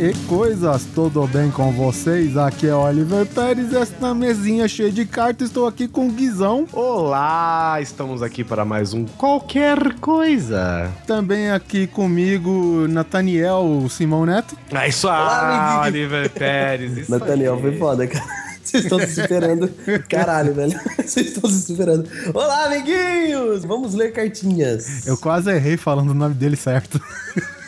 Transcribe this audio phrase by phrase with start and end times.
[0.00, 0.84] coisas e coisas.
[0.94, 2.36] Tudo bem com vocês?
[2.36, 3.72] Aqui é Oliver Pérez.
[3.74, 5.48] Esta mesinha cheia de cartas.
[5.48, 6.66] Estou aqui com o Guizão.
[6.72, 10.90] Olá, estamos aqui para mais um Qualquer Coisa.
[11.06, 14.56] Também aqui comigo, Nathaniel Simão Neto.
[14.72, 16.96] É isso aí, Oliver Pérez.
[16.96, 17.60] Isso Nathaniel aí.
[17.60, 18.24] foi foda, cara.
[18.64, 19.68] Vocês estão se superando.
[20.08, 20.80] Caralho, velho.
[20.96, 22.08] Vocês estão se superando.
[22.32, 23.64] Olá, amiguinhos!
[23.64, 25.06] Vamos ler cartinhas.
[25.06, 27.00] Eu quase errei falando o nome dele certo.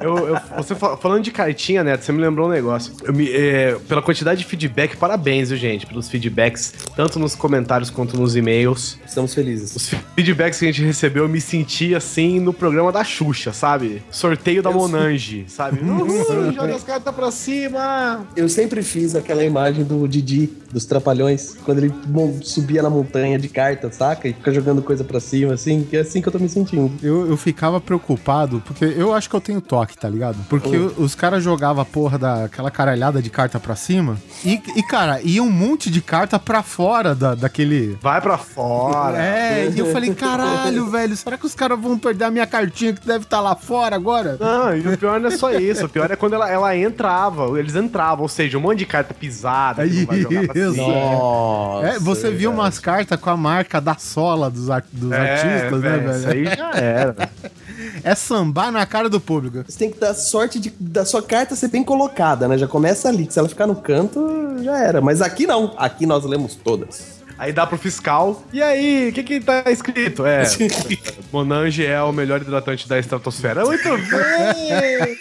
[0.00, 2.92] Eu, eu- você fa- falando de cartinha, Neto, você me lembrou um negócio.
[3.02, 5.86] Eu me- é, pela quantidade de feedback, parabéns, viu, gente?
[5.86, 8.98] Pelos feedbacks, tanto nos comentários quanto nos e-mails.
[9.06, 9.74] Estamos felizes.
[9.74, 14.02] Os feedbacks que a gente recebeu, eu me senti assim no programa da Xuxa, sabe?
[14.10, 15.80] Sorteio da Eu Monange, sabe?
[15.84, 18.26] Uhul, joga as cartas pra cima!
[18.36, 21.94] Eu sempre fiz aquela imagem do Didi, dos Trapalhões, quando ele
[22.42, 24.28] subia na montanha de cartas, saca?
[24.28, 26.90] E fica jogando coisa pra cima, assim, que é assim que eu tô me sentindo.
[27.02, 30.36] Eu, eu ficava preocupado, porque eu acho que eu tenho toque, tá ligado?
[30.48, 34.82] Porque o- os caras jogavam a porra daquela caralhada de carta pra cima e, e,
[34.82, 37.98] cara, ia um monte de carta pra fora da, daquele.
[38.00, 39.18] Vai pra fora!
[39.18, 42.92] É, e eu falei, caralho, velho, será que os caras vão perder a minha cartinha
[42.92, 44.36] que deve estar lá fora agora?
[44.38, 45.86] Não, e o pior não é só isso.
[45.86, 49.12] O pior é quando ela, ela entrava, eles entravam, ou seja, um monte de carta
[49.14, 49.86] pisada.
[49.86, 50.74] que não vai jogar pra Isso.
[50.74, 50.86] cima.
[50.88, 51.86] Nossa.
[51.86, 52.60] É, você viu verdade.
[52.60, 56.10] umas cartas com a marca da sola dos, dos É, artistas, né, velho?
[56.10, 56.48] Isso velho?
[56.50, 57.16] aí já era.
[58.02, 59.62] É sambar na cara do público.
[59.66, 62.56] Você tem que dar sorte de, da sua carta ser bem colocada, né?
[62.58, 65.00] Já começa ali, se ela ficar no canto, já era.
[65.00, 65.74] Mas aqui não.
[65.76, 67.22] Aqui nós lemos todas.
[67.36, 68.42] Aí dá pro fiscal.
[68.52, 70.24] E aí, o que que tá escrito?
[70.24, 70.44] É,
[71.32, 73.64] Monange é o melhor hidratante da estratosfera.
[73.64, 75.18] Muito bem!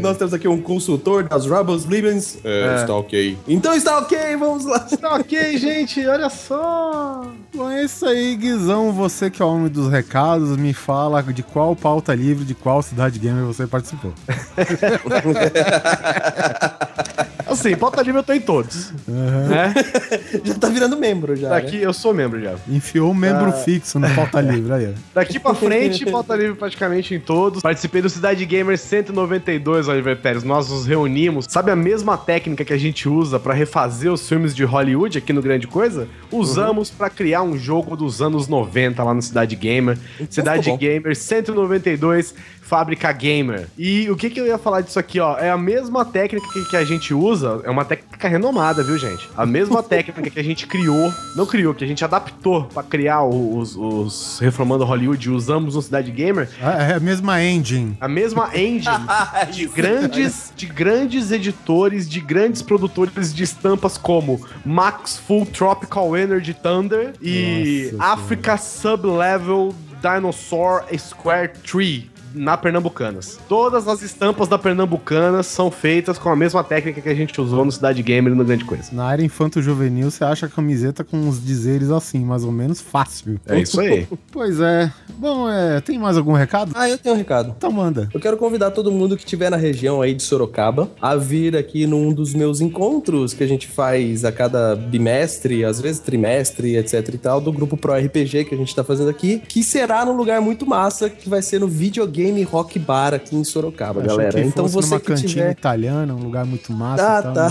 [0.00, 2.38] Nós temos aqui um consultor das Rebels Livens.
[2.44, 3.36] É, está ok.
[3.46, 4.80] Então está ok, vamos lá.
[4.80, 7.26] Tá ok, gente, olha só.
[7.54, 8.92] Bom, é isso aí, Guizão.
[8.92, 12.82] Você que é o homem dos recados, me fala de qual pauta livre, de qual
[12.82, 14.12] cidade gamer você participou.
[17.48, 18.92] Assim, pauta livre eu tô em todos.
[19.06, 19.74] Né?
[20.44, 21.48] Já tá virando membro já.
[21.48, 21.54] né?
[21.60, 22.54] Daqui eu sou membro já.
[22.68, 24.86] Enfiou um membro fixo no pauta livre aí.
[24.94, 24.98] ó.
[25.14, 27.62] Daqui pra frente, pauta livre praticamente em todos.
[27.62, 30.42] Participei do Cidade Gamer 192, Oliver Pérez.
[30.44, 31.46] Nós nos reunimos.
[31.48, 35.32] Sabe a mesma técnica que a gente usa pra refazer os filmes de Hollywood aqui
[35.32, 36.06] no Grande Coisa?
[36.30, 39.98] Usamos pra criar um jogo dos anos 90 lá no Cidade Gamer.
[40.28, 40.78] Cidade ficou bom.
[40.78, 42.34] Gamer 192,
[42.68, 43.66] Fábrica Gamer.
[43.78, 45.38] E o que que eu ia falar disso aqui, ó?
[45.38, 49.26] É a mesma técnica que, que a gente usa, é uma técnica renomada, viu, gente?
[49.36, 53.22] A mesma técnica que a gente criou, não criou, que a gente adaptou pra criar
[53.24, 57.96] os, os Reformando Hollywood usamos no Cidade Gamer, Ah, É a mesma engine.
[58.00, 59.06] a mesma engine
[59.50, 66.52] de grandes, de grandes editores, de grandes produtores de estampas como Max Full Tropical Energy
[66.52, 72.10] Thunder e Nossa Africa Sublevel Dinosaur Square Tree.
[72.38, 73.38] Na Pernambucanas.
[73.48, 77.64] Todas as estampas da Pernambucanas são feitas com a mesma técnica que a gente usou
[77.64, 78.90] no Cidade Gamer e no Grande Coisa.
[78.92, 83.40] Na área infanto-juvenil, você acha a camiseta com uns dizeres assim, mais ou menos fácil.
[83.46, 84.06] É isso aí.
[84.30, 84.92] Pois é.
[85.16, 86.72] Bom, é, tem mais algum recado?
[86.74, 87.54] Ah, eu tenho um recado.
[87.56, 88.08] Então manda.
[88.14, 91.86] Eu quero convidar todo mundo que estiver na região aí de Sorocaba a vir aqui
[91.86, 97.08] num dos meus encontros que a gente faz a cada bimestre, às vezes trimestre, etc
[97.14, 100.16] e tal, do grupo Pro RPG que a gente tá fazendo aqui, que será num
[100.16, 104.32] lugar muito massa, que vai ser no Videogame Rock Bar aqui em Sorocaba, Achei galera.
[104.40, 105.50] que Então fosse você numa que cantina tiver...
[105.52, 107.34] italiana, um lugar muito massa Ah, tal.
[107.34, 107.50] tá.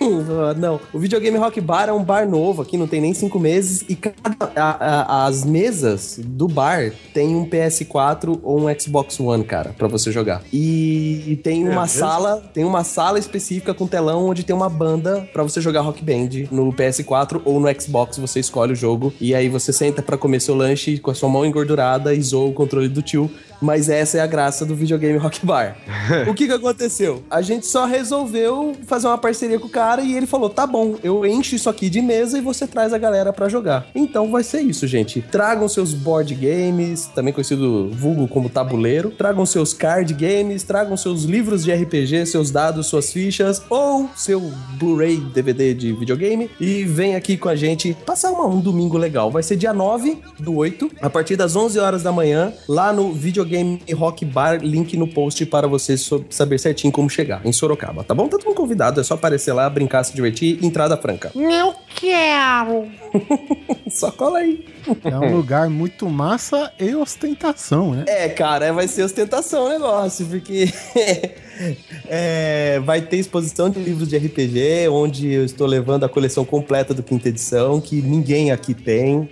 [0.00, 0.54] não ah.
[0.54, 3.84] Não, o Videogame Rock Bar é um bar novo aqui, não tem nem cinco meses,
[3.88, 9.44] e cada, a- a- as mesas do bar tem um PS4 ou um Xbox One,
[9.44, 10.42] cara, pra você jogar.
[10.52, 11.98] E, e tem uma mesmo?
[12.00, 16.02] sala, tem uma sala específica com telão onde tem uma banda pra você jogar Rock
[16.04, 20.16] Band no PS4 ou no Xbox, você escolhe o jogo e aí você senta pra
[20.16, 23.30] comer seu lanche com a sua mão engordurada e zoa o controle do tio.
[23.60, 25.76] Mas essa é a graça do videogame Rock Bar.
[26.28, 27.22] o que que aconteceu?
[27.30, 30.96] A gente só resolveu fazer uma parceria com o cara e ele falou: tá bom,
[31.02, 33.86] eu encho isso aqui de mesa e você traz a galera pra jogar.
[33.94, 35.22] Então vai ser isso, gente.
[35.22, 39.10] Tragam seus board games, também conhecido vulgo como tabuleiro.
[39.10, 44.52] Tragam seus card games, tragam seus livros de RPG, seus dados, suas fichas ou seu
[44.78, 49.30] Blu-ray DVD de videogame e vem aqui com a gente passar uma- um domingo legal.
[49.30, 53.12] Vai ser dia 9 do 8, a partir das 11 horas da manhã, lá no
[53.12, 53.45] Videogame
[53.94, 55.96] Rock Bar, link no post para você
[56.30, 58.24] saber certinho como chegar, em Sorocaba, tá bom?
[58.24, 61.30] Tá todo mundo convidado, é só aparecer lá, brincar, se divertir, entrada franca.
[61.34, 62.88] Eu quero.
[63.88, 64.64] Só cola aí.
[65.04, 68.04] É um lugar muito massa e ostentação, né?
[68.06, 70.68] É, cara, vai ser ostentação o negócio, porque
[72.06, 76.92] é, vai ter exposição de livros de RPG, onde eu estou levando a coleção completa
[76.92, 79.28] do quinta edição, que ninguém aqui tem.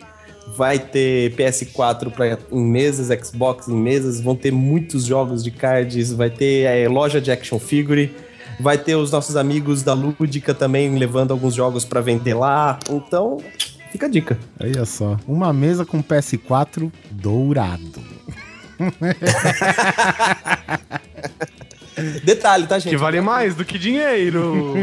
[0.56, 6.12] Vai ter PS4 pra, em mesas, Xbox em mesas, vão ter muitos jogos de cards,
[6.12, 8.14] vai ter é, loja de action figure,
[8.60, 12.78] vai ter os nossos amigos da Lúdica também levando alguns jogos pra vender lá.
[12.90, 13.38] Então,
[13.90, 14.38] fica a dica.
[14.60, 15.16] Olha só.
[15.26, 18.02] Uma mesa com PS4 dourado.
[22.24, 22.90] Detalhe, tá, gente?
[22.90, 24.74] Que vale mais do que dinheiro.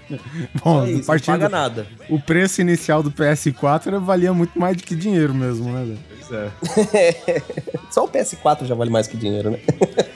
[0.64, 1.86] Bom, É isso, não partindo- paga nada.
[2.08, 5.98] o preço inicial do PS4 valia muito mais do que dinheiro mesmo, né, velho?
[6.28, 7.42] Pois é.
[7.90, 9.58] Só o PS4 já vale mais que dinheiro, né?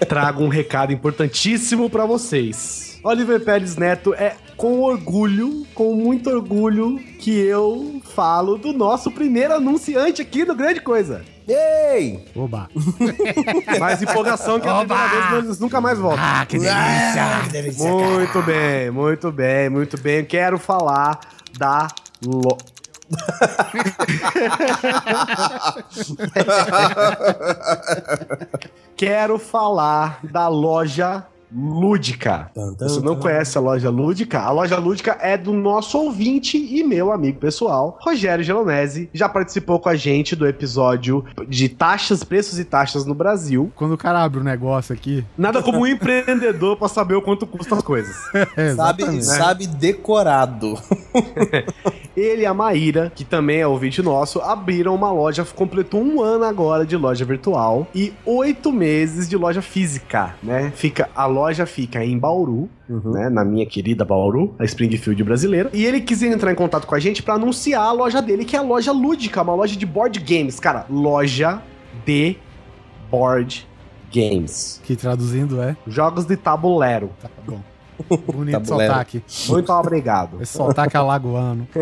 [0.09, 2.99] Trago um recado importantíssimo pra vocês.
[3.03, 9.55] Oliver Pérez Neto é com orgulho, com muito orgulho, que eu falo do nosso primeiro
[9.55, 11.23] anunciante aqui do Grande Coisa.
[11.49, 12.27] Ei!
[12.35, 12.69] Oba.
[13.79, 16.19] Mais empolgação que a primeira vez, mas eles nunca mais voltam.
[16.23, 17.43] Ah, que delícia!
[17.79, 20.25] Muito bem, muito bem, muito bem.
[20.25, 21.21] Quero falar
[21.57, 21.87] da
[22.25, 22.59] lo...
[28.97, 32.51] Quero falar da loja Lúdica.
[32.79, 34.41] Você não conhece a loja Lúdica?
[34.41, 39.09] A loja Lúdica é do nosso ouvinte e meu amigo pessoal, Rogério Gelonese.
[39.13, 43.71] Já participou com a gente do episódio de taxas, preços e taxas no Brasil.
[43.75, 45.25] Quando o cara abre o negócio aqui.
[45.37, 48.17] Nada como um empreendedor pra saber o quanto custam as coisas.
[48.57, 49.25] É, Sabe, exatamente.
[49.25, 50.79] sabe decorado.
[52.17, 56.45] Ele e a Maíra, que também é ouvinte nosso, abriram uma loja, completou um ano
[56.45, 60.73] agora de loja virtual e oito meses de loja física, né?
[60.75, 63.29] Fica, a loja fica em Bauru, né?
[63.29, 65.71] Na minha querida Bauru, a Springfield brasileira.
[65.73, 68.57] E ele quis entrar em contato com a gente pra anunciar a loja dele, que
[68.57, 70.59] é a loja lúdica, uma loja de board games.
[70.59, 71.61] Cara, loja
[72.07, 72.37] de
[73.11, 73.67] board
[74.13, 74.81] games.
[74.85, 75.77] Que traduzindo é.
[75.87, 77.11] Jogos de tabuleiro.
[77.21, 77.61] Tá bom.
[78.27, 78.93] Bonito Tabuleiro.
[78.93, 79.23] sotaque.
[79.49, 80.43] Muito obrigado.
[80.43, 81.67] Esse sotaque alagoano.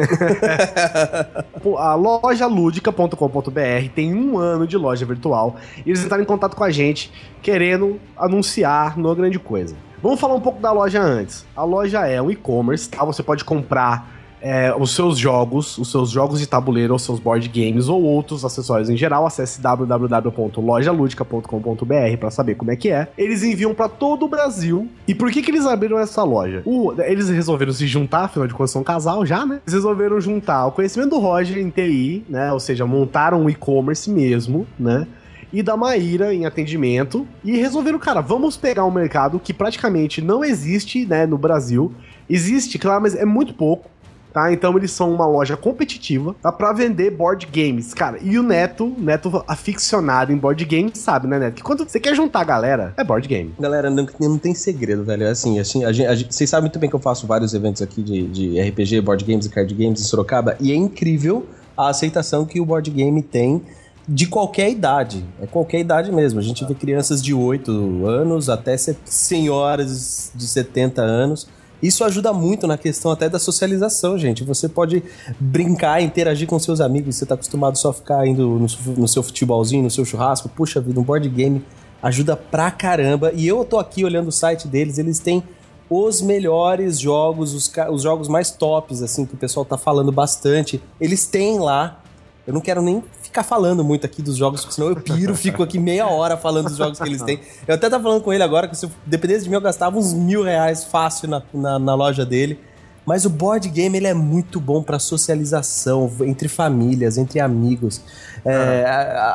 [1.79, 6.65] A loja ludica.com.br tem um ano de loja virtual e eles entraram em contato com
[6.65, 7.11] a gente
[7.43, 9.75] querendo anunciar no Grande Coisa.
[10.03, 11.47] Vamos falar um pouco da loja antes.
[11.57, 13.03] A loja é um e-commerce, tá?
[13.05, 14.14] Você pode comprar
[14.47, 18.45] é, os seus jogos, os seus jogos de tabuleiro, os seus board games ou outros
[18.45, 19.25] acessórios em geral.
[19.27, 23.09] Acesse www.lojaludica.com.br para saber como é que é.
[23.17, 24.87] Eles enviam para todo o Brasil.
[25.09, 26.63] E por que que eles abriram essa loja?
[26.65, 29.61] O- eles resolveram se juntar, afinal de contas são um casal já, né?
[29.67, 32.53] Eles resolveram juntar o conhecimento do Roger em TI, né?
[32.53, 35.07] Ou seja, montaram um e-commerce mesmo, né?
[35.53, 40.45] e da Maíra em atendimento e resolveram, cara, vamos pegar um mercado que praticamente não
[40.45, 41.93] existe, né, no Brasil.
[42.29, 43.89] Existe, claro, mas é muito pouco.
[44.35, 46.51] Tá, então eles são uma loja competitiva, tá?
[46.51, 48.19] Pra vender board games, cara.
[48.21, 51.55] E o Neto, Neto aficionado em board games, sabe, né, Neto?
[51.55, 53.55] Que quando você quer juntar a galera, é board game.
[53.61, 55.23] Galera, não, não tem segredo, velho.
[55.23, 57.55] É Assim, assim a gente, a gente- vocês sabem muito bem que eu faço vários
[57.55, 61.47] eventos aqui de, de RPG, board games e card games em Sorocaba, e é incrível
[61.77, 63.63] a aceitação que o board game tem
[64.09, 65.25] de qualquer idade.
[65.41, 66.41] É qualquer idade mesmo.
[66.41, 67.71] A gente vê crianças de 8
[68.05, 71.47] anos até se- senhoras de 70 anos.
[71.83, 74.43] Isso ajuda muito na questão até da socialização, gente.
[74.45, 75.03] Você pode
[75.39, 77.17] brincar, interagir com seus amigos.
[77.17, 78.67] Você tá acostumado só a ficar indo no,
[78.97, 80.49] no seu futebolzinho, no seu churrasco.
[80.49, 81.63] Puxa vida, um board game
[82.03, 83.33] ajuda pra caramba.
[83.35, 85.43] E eu tô aqui olhando o site deles, eles têm
[85.89, 90.83] os melhores jogos, os, os jogos mais tops, assim, que o pessoal tá falando bastante.
[91.01, 92.01] Eles têm lá.
[92.47, 93.03] Eu não quero nem
[93.35, 96.67] ficar falando muito aqui dos jogos, porque senão eu piro, fico aqui meia hora falando
[96.69, 97.41] dos jogos que eles têm.
[97.67, 99.99] Eu até tava falando com ele agora que se eu dependesse de mim, eu gastava
[99.99, 102.59] uns mil reais fácil na, na, na loja dele.
[103.07, 108.01] Mas o board game ele é muito bom pra socialização entre famílias, entre amigos.
[108.47, 108.85] É,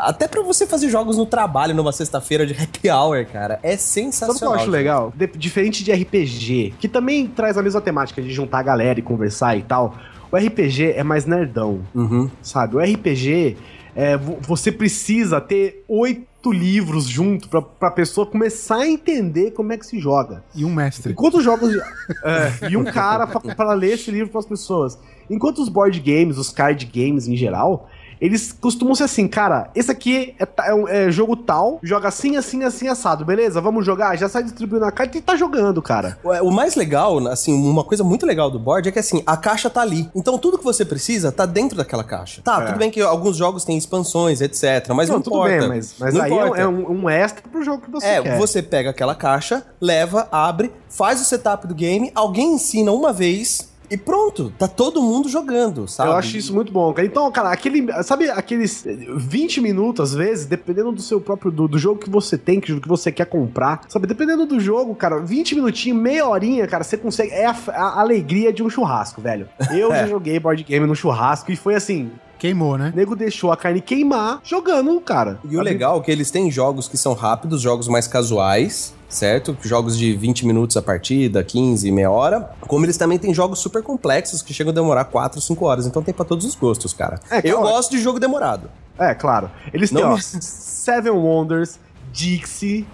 [0.01, 3.60] até pra você fazer jogos no trabalho numa sexta-feira de happy hour, cara.
[3.62, 4.38] É Sabe o sensacional.
[4.39, 5.13] que eu acho legal?
[5.15, 9.03] De- diferente de RPG, que também traz a mesma temática de juntar a galera e
[9.03, 9.96] conversar e tal.
[10.32, 12.29] O RPG é mais nerdão, Uhum.
[12.41, 12.75] sabe?
[12.75, 13.56] O RPG,
[13.96, 19.74] é, vo- você precisa ter oito livros junto pra, pra pessoa começar a entender como
[19.74, 20.43] é que se joga.
[20.55, 21.12] E um mestre.
[21.12, 21.74] Enquanto os jogos.
[22.24, 24.98] é, e um cara pra ler esse livro pras pessoas.
[25.29, 27.89] Enquanto os board games, os card games em geral,
[28.20, 32.64] eles costumam ser assim, cara, esse aqui é, é é jogo tal, joga assim, assim,
[32.64, 33.62] assim, assado, beleza?
[33.62, 34.18] Vamos jogar?
[34.18, 36.18] Já sai distribuindo a carta e tá jogando, cara.
[36.44, 39.70] O mais legal, assim, uma coisa muito legal do board é que assim, a caixa
[39.70, 40.10] tá ali.
[40.16, 42.42] Então tudo que você precisa tá dentro daquela caixa.
[42.42, 42.66] Tá, É.
[42.68, 44.90] tudo bem que alguns jogos têm expansões, etc.
[44.96, 45.58] Mas não, tudo importa.
[45.60, 46.62] bem, mas, mas Não aí é, importa.
[46.62, 48.38] é um, um extra pro jogo que você É, quer.
[48.38, 53.69] você pega aquela caixa, leva, abre, faz o setup do game, alguém ensina uma vez
[53.89, 56.10] e pronto, tá todo mundo jogando, sabe?
[56.10, 57.08] Eu acho isso muito bom, cara.
[57.08, 57.88] Então, cara, aquele.
[58.03, 61.51] Sabe aqueles 20 minutos, às vezes, dependendo do seu próprio.
[61.51, 63.81] Do, do jogo que você tem, que, que você quer comprar.
[63.88, 67.31] Sabe, dependendo do jogo, cara, 20 minutinhos, meia horinha, cara, você consegue.
[67.31, 69.50] É a, a alegria de um churrasco, velho.
[69.72, 72.12] Eu já joguei board game no churrasco e foi assim.
[72.38, 72.91] Queimou, né?
[72.93, 75.39] O nego deixou a carne queimar jogando, cara.
[75.50, 79.58] E o legal é que eles têm jogos que são rápidos, jogos mais casuais, certo?
[79.62, 82.51] Jogos de 20 minutos a partida, 15, meia hora.
[82.62, 85.86] Como eles também têm jogos super complexos que chegam a demorar 4, 5 horas.
[85.88, 87.20] Então tem pra todos os gostos, cara.
[87.30, 87.74] É, Eu claro.
[87.74, 88.70] gosto de jogo demorado.
[88.98, 89.50] É, claro.
[89.74, 91.80] Eles têm, Não ó, Seven Wonders,
[92.12, 92.86] Dixie,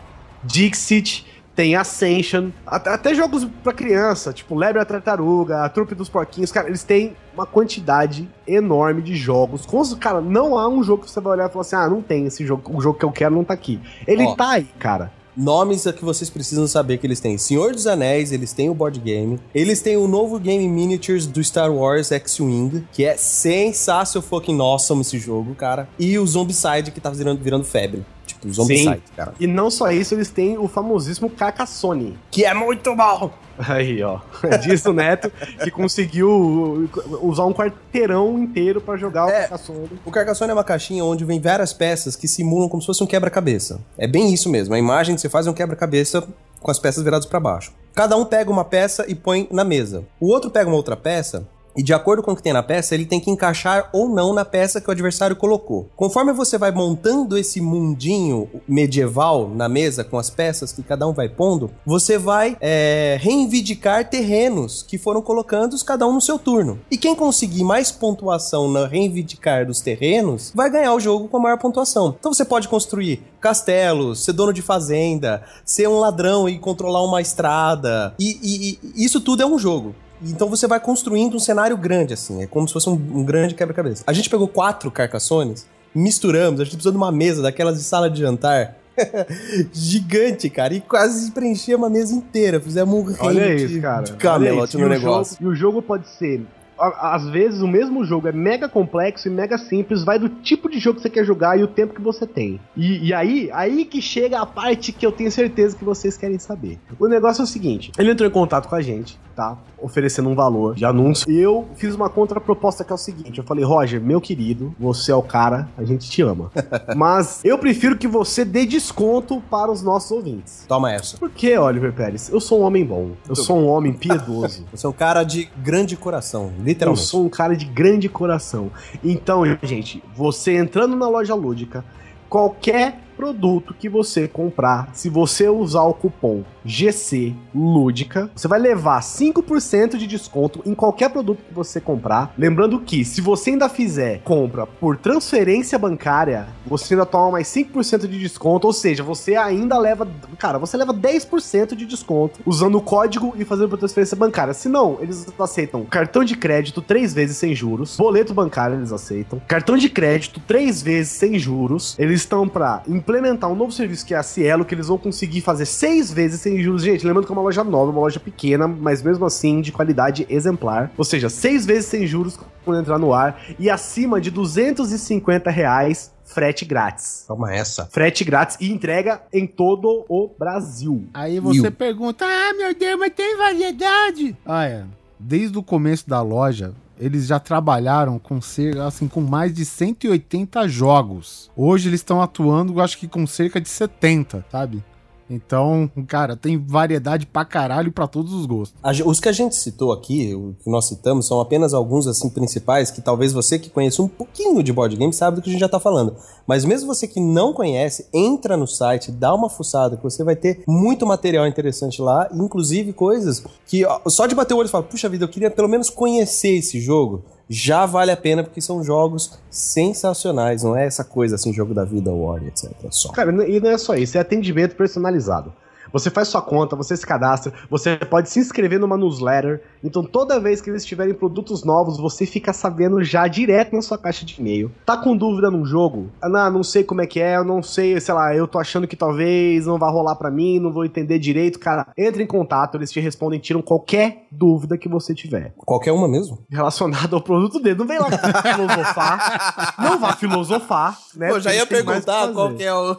[0.44, 6.10] Dixit, tem Ascension, até, até jogos pra criança, tipo Lebre a Tartaruga, a Trupe dos
[6.10, 9.66] Porquinhos, cara, eles têm uma quantidade enorme de jogos.
[9.66, 12.02] Com Cara, não há um jogo que você vai olhar e falar assim, ah, não
[12.02, 13.80] tem esse jogo, o jogo que eu quero não tá aqui.
[14.06, 14.36] Ele Ó.
[14.36, 15.12] tá aí, cara.
[15.36, 17.38] Nomes a que vocês precisam saber que eles têm.
[17.38, 19.40] Senhor dos Anéis, eles têm o board game.
[19.54, 25.02] Eles têm o novo game miniatures do Star Wars X-Wing, que é sensacional fucking awesome
[25.02, 25.90] esse jogo, cara.
[26.00, 28.06] E o Zombicide, que tá virando, virando febre.
[28.26, 29.34] Tipo, o Zombicide, cara.
[29.40, 32.18] E não só isso, eles têm o famosíssimo Carcassonne.
[32.32, 33.32] Que é muito bom!
[33.58, 34.20] Aí, ó.
[34.62, 35.32] Diz o Neto
[35.64, 36.90] que conseguiu
[37.22, 39.42] usar um quarteirão inteiro pra jogar o É.
[39.42, 39.90] Carcassonne.
[40.06, 43.08] O Carcassonne é uma caixinha onde vem várias peças que simulam como se fosse um
[43.08, 43.80] quebra-cabeça.
[43.98, 44.74] É bem isso mesmo.
[44.76, 46.28] A imagem que você faz é um quebra-cabeça
[46.60, 47.72] com as peças viradas para baixo.
[47.94, 50.04] Cada um pega uma peça e põe na mesa.
[50.20, 52.94] O outro pega uma outra peça e de acordo com o que tem na peça,
[52.96, 55.90] ele tem que encaixar ou não na peça que o adversário colocou.
[55.96, 61.14] Conforme você vai montando esse mundinho medieval na mesa com as peças que cada um
[61.14, 66.80] vai pondo, você vai é, reivindicar terrenos que foram colocando cada um no seu turno.
[66.90, 71.40] E quem conseguir mais pontuação na reivindicar dos terrenos vai ganhar o jogo com a
[71.40, 72.16] maior pontuação.
[72.20, 77.22] Então você pode construir castelos, ser dono de fazenda, ser um ladrão e controlar uma
[77.22, 78.14] estrada.
[78.20, 79.94] E, e- e isso tudo é um jogo.
[80.24, 82.42] Então você vai construindo um cenário grande, assim.
[82.44, 84.04] É como se fosse um, um grande quebra-cabeça.
[84.08, 88.10] A gente pegou quatro carcaçones, misturamos, a gente precisou de uma mesa daquelas de sala
[88.10, 88.76] de jantar.
[89.74, 90.74] Gigante, cara.
[90.74, 92.60] E quase preenchia uma mesa inteira.
[92.60, 94.04] Fizemos um reino de, cara.
[94.04, 95.38] de camelote no E negócio.
[95.38, 96.46] jogo- e o jogo pode ser.
[96.78, 100.78] Às vezes o mesmo jogo é mega complexo e mega simples, vai do tipo de
[100.78, 102.60] jogo que você quer jogar e o tempo que você tem.
[102.76, 106.38] E, e aí, aí que chega a parte que eu tenho certeza que vocês querem
[106.38, 106.78] saber.
[107.00, 109.58] O negócio é o seguinte: ele entrou em contato com a gente, tá?
[109.78, 111.30] Oferecendo um valor de anúncio.
[111.30, 115.12] E eu fiz uma contraproposta que é o seguinte: eu falei, Roger, meu querido, você
[115.12, 116.52] é o cara, a gente te ama.
[116.96, 120.66] Mas eu prefiro que você dê desconto para os nossos ouvintes.
[120.68, 121.18] Toma essa.
[121.18, 122.30] Por que, Oliver Pérez?
[122.30, 123.12] Eu sou um homem bom.
[123.28, 124.66] Eu sou um homem piedoso.
[124.72, 127.06] Você é um cara de grande coração, Eu literalmente.
[127.06, 128.72] sou um cara de grande coração.
[129.04, 131.84] Então, gente, você entrando na loja lúdica,
[132.30, 139.00] qualquer produto que você comprar, se você usar o cupom GC Lúdica, você vai levar
[139.00, 142.34] 5% de desconto em qualquer produto que você comprar.
[142.38, 148.08] Lembrando que, se você ainda fizer compra por transferência bancária, você ainda toma mais 5%
[148.08, 150.08] de desconto, ou seja, você ainda leva,
[150.38, 154.54] cara, você leva 10% de desconto usando o código e fazendo por transferência bancária.
[154.54, 159.42] Se não, eles aceitam cartão de crédito três vezes sem juros, boleto bancário eles aceitam,
[159.48, 161.96] cartão de crédito três vezes sem juros.
[162.00, 165.42] Eles estão para implementar um novo serviço que é a Cielo, que eles vão conseguir
[165.42, 166.82] fazer seis vezes sem juros.
[166.82, 170.26] Gente, lembrando que é uma loja nova, uma loja pequena, mas mesmo assim de qualidade
[170.28, 170.92] exemplar.
[170.98, 176.12] Ou seja, seis vezes sem juros quando entrar no ar e acima de 250 reais
[176.24, 177.24] frete grátis.
[177.28, 177.86] Toma essa.
[177.86, 181.08] Frete grátis e entrega em todo o Brasil.
[181.14, 181.72] Aí você Mil.
[181.72, 184.36] pergunta, ah, meu Deus, mas tem variedade.
[184.44, 184.84] Ah, é.
[185.20, 190.68] Desde o começo da loja, eles já trabalharam com cerca, assim, com mais de 180
[190.68, 191.50] jogos.
[191.56, 194.84] Hoje eles estão atuando, acho que com cerca de 70, sabe?
[195.30, 198.80] Então, cara, tem variedade pra caralho pra todos os gostos.
[199.06, 202.92] Os que a gente citou aqui, o que nós citamos, são apenas alguns assim principais
[202.92, 205.62] que talvez você que conhece um pouquinho de board game sabe do que a gente
[205.62, 206.16] já tá falando.
[206.46, 210.36] Mas mesmo você que não conhece, entra no site, dá uma fuçada, que você vai
[210.36, 214.70] ter muito material interessante lá, inclusive coisas que ó, só de bater o olho e
[214.70, 217.24] falar, puxa vida, eu queria pelo menos conhecer esse jogo.
[217.50, 221.86] Já vale a pena porque são jogos sensacionais, não é essa coisa assim, jogo da
[221.86, 222.72] vida, War, etc.
[222.90, 223.12] Só.
[223.12, 225.54] Cara, e não é só isso, é atendimento personalizado.
[225.96, 229.64] Você faz sua conta, você se cadastra, você pode se inscrever numa newsletter.
[229.82, 233.98] Então, toda vez que eles tiverem produtos novos, você fica sabendo já direto na sua
[233.98, 234.70] caixa de e-mail.
[234.86, 236.10] Tá com dúvida num jogo?
[236.22, 238.60] Ah, não, não sei como é que é, eu não sei, sei lá, eu tô
[238.60, 241.60] achando que talvez não vá rolar pra mim, não vou entender direito.
[241.60, 245.54] Cara, entre em contato, eles te respondem, tiram qualquer dúvida que você tiver.
[245.56, 246.40] Qualquer uma mesmo?
[246.52, 247.80] Relacionado ao produto dele.
[247.80, 249.76] Não vem lá filosofar.
[249.80, 251.30] não vá filosofar, né?
[251.30, 252.98] Pô, já ia perguntar qual que é o.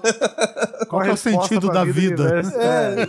[0.89, 2.23] Qual que é o sentido da vida do vida?
[2.23, 2.59] universo.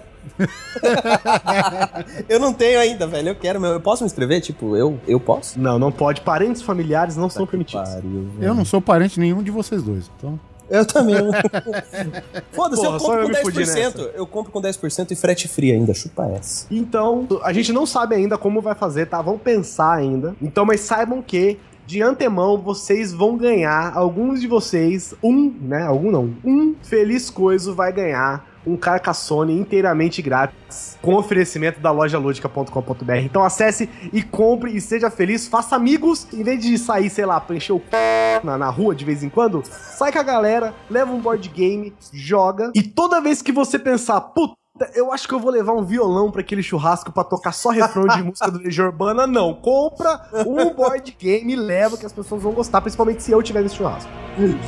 [2.28, 3.30] eu não tenho ainda, velho.
[3.30, 3.70] Eu quero, meu.
[3.72, 4.40] Eu posso me inscrever?
[4.40, 5.58] Tipo, eu, eu posso?
[5.58, 6.20] Não, não pode.
[6.20, 7.90] Parentes familiares não são permitidos.
[7.90, 8.28] Pariu.
[8.40, 10.38] Eu não sou parente nenhum de vocês dois, então...
[10.71, 11.16] Eu também.
[12.52, 14.11] Foda-se, eu compro eu com me fudi 10%.
[14.14, 15.95] Eu compro com 10% e frete free ainda.
[15.95, 16.66] Chupa essa.
[16.71, 19.21] Então, a gente não sabe ainda como vai fazer, tá?
[19.21, 20.35] Vamos pensar ainda.
[20.40, 25.83] Então, mas saibam que de antemão vocês vão ganhar, alguns de vocês, um, né?
[25.83, 32.19] Algum não, um feliz coiso vai ganhar um Carcassone inteiramente grátis com oferecimento da loja
[32.19, 33.16] ludica.com.br.
[33.16, 37.40] Então acesse e compre e seja feliz, faça amigos, em vez de sair, sei lá,
[37.40, 38.40] pra encher o c...
[38.45, 41.92] na, na rua de vez em quando, sai com a galera, leva um board game,
[42.12, 44.57] joga e toda vez que você pensar, puta,
[44.95, 48.07] eu acho que eu vou levar um violão pra aquele churrasco pra tocar só refrão
[48.07, 49.26] de música do Legião Urbana.
[49.26, 53.42] Não, compra um board game e leva que as pessoas vão gostar, principalmente se eu
[53.42, 54.11] tiver nesse churrasco.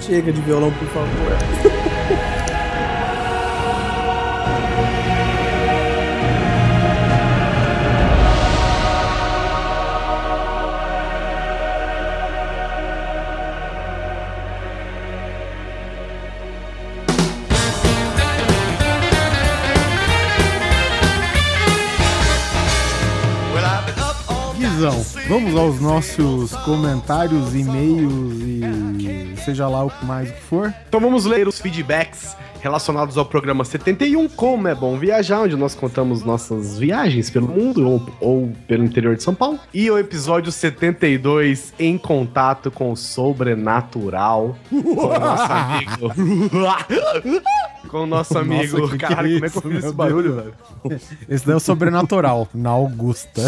[0.03, 2.34] Chega de violão, por favor.
[25.29, 30.73] vamos aos nossos comentários, e-mails e seja lá o que mais que for.
[30.89, 35.75] Então vamos ler os feedbacks relacionados ao programa 71, Como é Bom Viajar, onde nós
[35.75, 39.59] contamos nossas viagens pelo mundo ou, ou pelo interior de São Paulo.
[39.73, 46.13] E o episódio 72, Em Contato com o Sobrenatural, com o nosso amigo...
[47.89, 48.79] com o nosso amigo...
[48.79, 50.45] Nossa, que que Caralho, é como é que eu fiz esse barulho, Deus.
[50.45, 51.01] velho?
[51.29, 53.43] Esse daí é o sobrenatural, na Augusta.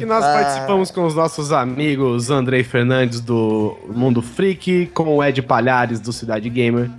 [0.00, 5.42] E nós participamos com os nossos amigos Andrei Fernandes do Mundo Freak, com o Ed
[5.42, 6.90] Palhares do Cidade Gamer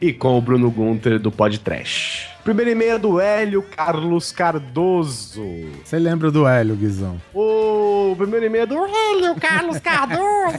[0.00, 2.28] e com o Bruno Gunter do Pod Trash.
[2.42, 5.44] Primeiro e-mail é do Hélio Carlos Cardoso.
[5.84, 7.20] Você lembra do Hélio, Guizão?
[7.32, 10.58] O primeiro e-mail é do Hélio Carlos Cardoso.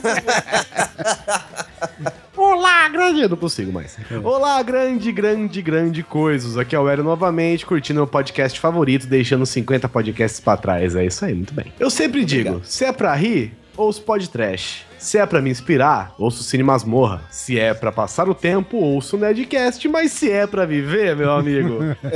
[2.54, 3.20] Olá, grande.
[3.20, 3.96] Eu não consigo mais.
[4.22, 6.56] Olá, grande, grande, grande coisas.
[6.56, 10.94] Aqui é o Hélio novamente, curtindo meu podcast favorito, deixando 50 podcasts pra trás.
[10.94, 11.72] É isso aí, muito bem.
[11.80, 14.84] Eu sempre digo: se é pra rir, ouço pod trash.
[14.98, 17.22] Se é pra me inspirar, ouço Cine Masmorra.
[17.28, 19.88] Se é pra passar o tempo, ouço Nerdcast.
[19.88, 21.80] Mas se é pra viver, meu amigo,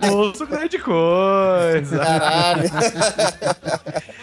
[0.00, 1.98] eu ouço grande coisa.
[1.98, 2.70] Caralho.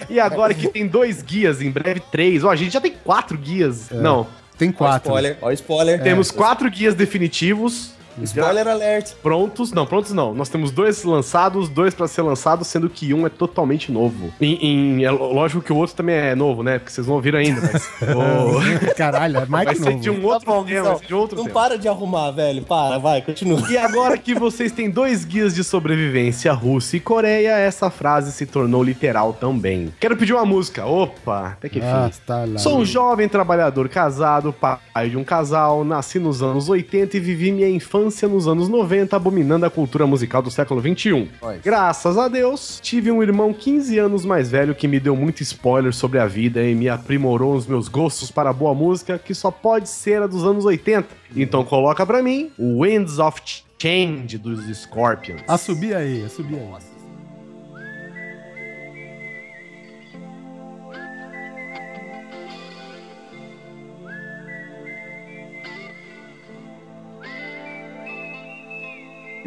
[0.09, 2.45] E agora que tem dois guias, em breve três.
[2.45, 3.89] Ó, a gente já tem quatro guias.
[3.91, 4.25] Não,
[4.57, 5.09] Tem quatro.
[5.09, 6.01] spoiler, ó, spoiler.
[6.01, 7.96] temos quatro guias definitivos.
[8.23, 9.13] Spoiler alert.
[9.21, 10.33] Prontos, não, prontos não.
[10.33, 14.31] Nós temos dois lançados, dois pra ser lançados, sendo que um é totalmente novo.
[14.41, 14.53] Em,
[14.99, 16.79] em- é lógico que o outro também é novo, né?
[16.79, 17.87] Porque vocês não ouviram ainda, mas.
[18.01, 20.01] o- Caralho, é mais vai que ser novo.
[20.01, 21.53] de um outro Tá bom, tema, ser de outro Não tema.
[21.59, 22.61] para de arrumar, velho.
[22.63, 23.61] Para, vai, continua.
[23.69, 28.45] E agora que vocês têm dois guias de sobrevivência, Rússia e Coreia, essa frase se
[28.45, 29.93] tornou literal também.
[29.99, 30.85] Quero pedir uma música.
[30.85, 32.19] Opa, até que Ah, fim.
[32.25, 32.57] tá lá.
[32.57, 37.51] Sou um jovem trabalhador casado, pai de um casal, nasci nos anos 80 e vivi
[37.51, 41.27] minha infância nos anos 90, abominando a cultura musical do século 21.
[41.41, 41.59] Olha.
[41.63, 45.93] Graças a Deus, tive um irmão 15 anos mais velho que me deu muito spoiler
[45.93, 49.89] sobre a vida e me aprimorou os meus gostos para boa música, que só pode
[49.89, 51.07] ser a dos anos 80.
[51.35, 53.41] Então coloca pra mim o Winds of
[53.79, 55.41] Change dos Scorpions.
[55.47, 56.96] A subir aí, a subir aí.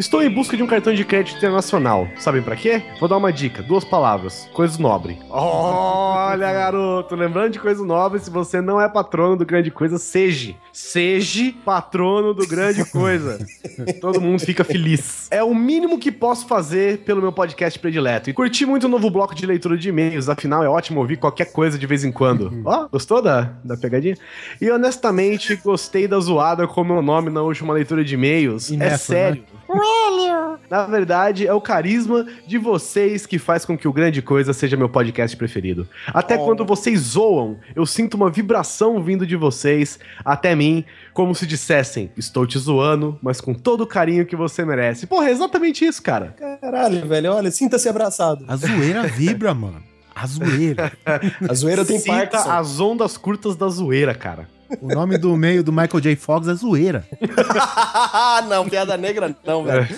[0.00, 2.08] Estou em busca de um cartão de crédito internacional.
[2.16, 2.82] Sabem pra quê?
[2.98, 4.48] Vou dar uma dica, duas palavras.
[4.54, 5.18] Coisa nobre.
[5.28, 10.54] Olha, garoto, lembrando de coisa nobre, se você não é patrono do Grande Coisa, seja.
[10.72, 13.46] Seja patrono do Grande Coisa.
[14.00, 15.28] Todo mundo fica feliz.
[15.30, 18.30] É o mínimo que posso fazer pelo meu podcast predileto.
[18.30, 21.52] E curti muito o novo bloco de leitura de e-mails, afinal é ótimo ouvir qualquer
[21.52, 22.62] coisa de vez em quando.
[22.64, 24.16] Ó, gostou da, da pegadinha?
[24.62, 28.72] E honestamente, gostei da zoada com o meu nome na última leitura de e-mails.
[28.72, 29.38] É nessa,
[29.72, 30.58] sério.
[30.68, 34.76] Na verdade, é o carisma de vocês que faz com que o Grande Coisa seja
[34.76, 35.88] meu podcast preferido.
[36.08, 41.46] Até quando vocês zoam, eu sinto uma vibração vindo de vocês até mim, como se
[41.46, 45.06] dissessem: Estou te zoando, mas com todo o carinho que você merece.
[45.06, 46.34] Porra, é exatamente isso, cara.
[46.60, 48.44] Caralho, velho, olha, sinta-se abraçado.
[48.48, 49.82] A zoeira vibra, mano.
[50.14, 50.92] A zoeira.
[51.48, 52.50] A zoeira tem Sinta Parkinson.
[52.50, 54.48] as ondas curtas da zoeira, cara.
[54.80, 56.16] O nome do meio do Michael J.
[56.16, 57.04] Fox é zoeira.
[58.48, 59.88] não, piada negra não, velho.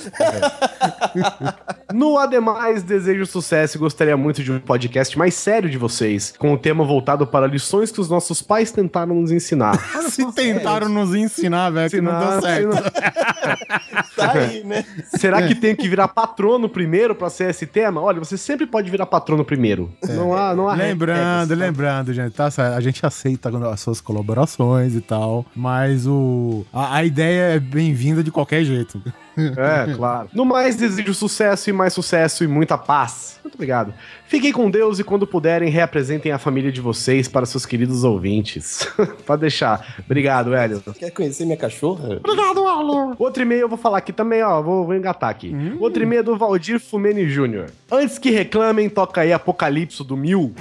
[1.92, 6.54] No Ademais, desejo sucesso e gostaria muito de um podcast mais sério de vocês, com
[6.54, 9.78] o tema voltado para lições que os nossos pais tentaram nos ensinar.
[10.08, 12.70] Se tentaram nos ensinar, velho, que não deu certo.
[14.16, 14.84] Tá aí, né?
[15.16, 18.00] Será que tem que virar patrono primeiro pra ser esse tema?
[18.00, 19.90] Olha, você sempre pode virar patrono primeiro.
[20.06, 21.54] Não há, não há Lembrando, regras, tá?
[21.54, 22.48] lembrando, gente, tá?
[22.76, 24.61] A gente aceita as suas colaborações
[24.94, 29.02] e tal, mas o a, a ideia é bem-vinda de qualquer jeito.
[29.36, 30.28] É, claro.
[30.32, 33.38] No mais, desejo sucesso e mais sucesso e muita paz.
[33.42, 33.94] Muito obrigado.
[34.26, 38.86] Fiquem com Deus e quando puderem, reapresentem a família de vocês para seus queridos ouvintes.
[39.26, 39.96] Pode deixar.
[40.04, 40.82] Obrigado, Hélio.
[40.98, 42.20] Quer conhecer minha cachorra?
[42.22, 43.16] Obrigado, Hélio.
[43.18, 44.60] Outro e-mail eu vou falar aqui também, ó.
[44.62, 45.54] Vou, vou engatar aqui.
[45.80, 47.70] Outro e-mail é do Valdir Fumeni Jr.
[47.90, 50.54] Antes que reclamem, toca aí Apocalipso do Mil.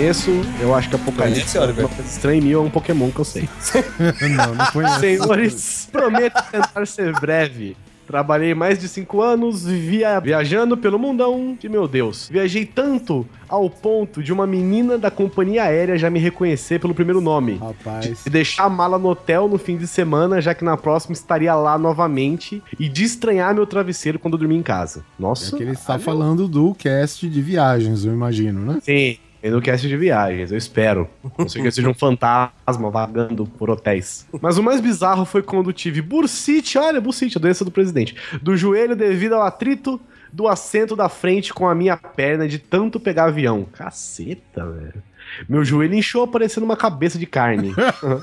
[0.00, 1.84] Conheço, eu acho que Apocalipse Conhece, Oliver?
[1.84, 3.46] uma coisa estranha em mil é um Pokémon que eu sei.
[4.34, 4.98] não, não conheço.
[4.98, 7.76] Senhores, prometo tentar ser breve.
[8.06, 11.54] Trabalhei mais de cinco anos, vivia viajando pelo mundão.
[11.62, 16.18] E meu Deus, viajei tanto ao ponto de uma menina da companhia aérea já me
[16.18, 17.58] reconhecer pelo primeiro nome.
[17.58, 18.24] Rapaz.
[18.24, 21.54] De deixar a mala no hotel no fim de semana, já que na próxima estaria
[21.54, 22.62] lá novamente.
[22.78, 25.00] E de estranhar meu travesseiro quando eu dormir em casa.
[25.00, 25.54] É Nossa.
[25.54, 28.78] que ele está falando do cast de viagens, eu imagino, né?
[28.82, 29.18] Sim.
[29.42, 31.08] E no cast de viagens, eu espero.
[31.38, 34.26] Não sei que eu seja um fantasma vagando por hotéis.
[34.40, 38.56] Mas o mais bizarro foi quando tive bursite, olha, bursite, a doença do presidente, do
[38.56, 40.00] joelho devido ao atrito
[40.32, 43.64] do assento da frente com a minha perna de tanto pegar avião.
[43.72, 45.02] Caceta, velho.
[45.48, 47.74] Meu joelho inchou parecendo uma cabeça de carne.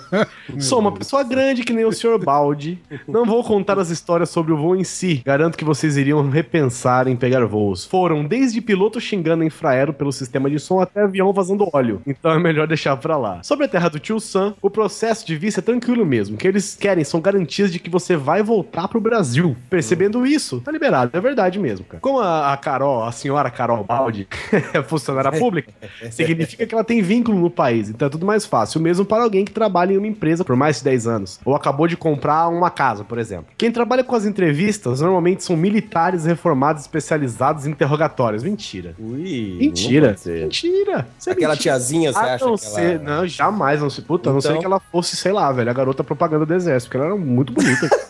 [0.60, 2.18] Sou uma pessoa grande que nem o Sr.
[2.24, 2.80] Balde.
[3.08, 5.22] Não vou contar as histórias sobre o voo em si.
[5.26, 7.86] Garanto que vocês iriam repensar em pegar voos.
[7.86, 12.02] Foram desde piloto xingando infraero pelo sistema de som até avião vazando óleo.
[12.06, 13.42] Então é melhor deixar pra lá.
[13.44, 16.36] Sobre a terra do tio Sam, o processo de visto é tranquilo mesmo.
[16.36, 19.56] O que eles querem são garantias de que você vai voltar pro Brasil.
[19.70, 21.12] Percebendo isso, tá liberado.
[21.14, 22.02] É verdade mesmo, cara.
[22.02, 24.28] Como a, a Carol, a senhora Carol Balde,
[24.74, 25.72] é funcionária pública,
[26.12, 27.90] significa que ela tem vínculo no país.
[27.90, 28.80] Então é tudo mais fácil.
[28.82, 31.40] Mesmo para alguém que trabalha em uma empresa por mais de 10 anos.
[31.46, 33.48] Ou acabou de comprar uma casa, por exemplo.
[33.58, 38.44] Quem trabalha com as entrevistas normalmente são militares reformados especializados em interrogatórios.
[38.44, 38.96] Mentira.
[39.00, 39.58] Ui.
[39.60, 40.16] Mentira.
[40.26, 41.08] Mentira.
[41.20, 41.56] Isso é Aquela mentira.
[41.74, 43.00] tiazinha, você A acha não ela...
[43.00, 44.52] não, jamais, não se puta, a não Então?
[44.54, 47.16] ser que ela fosse, sei lá, velho, a garota propaganda do exército, porque ela era
[47.16, 47.88] muito bonita.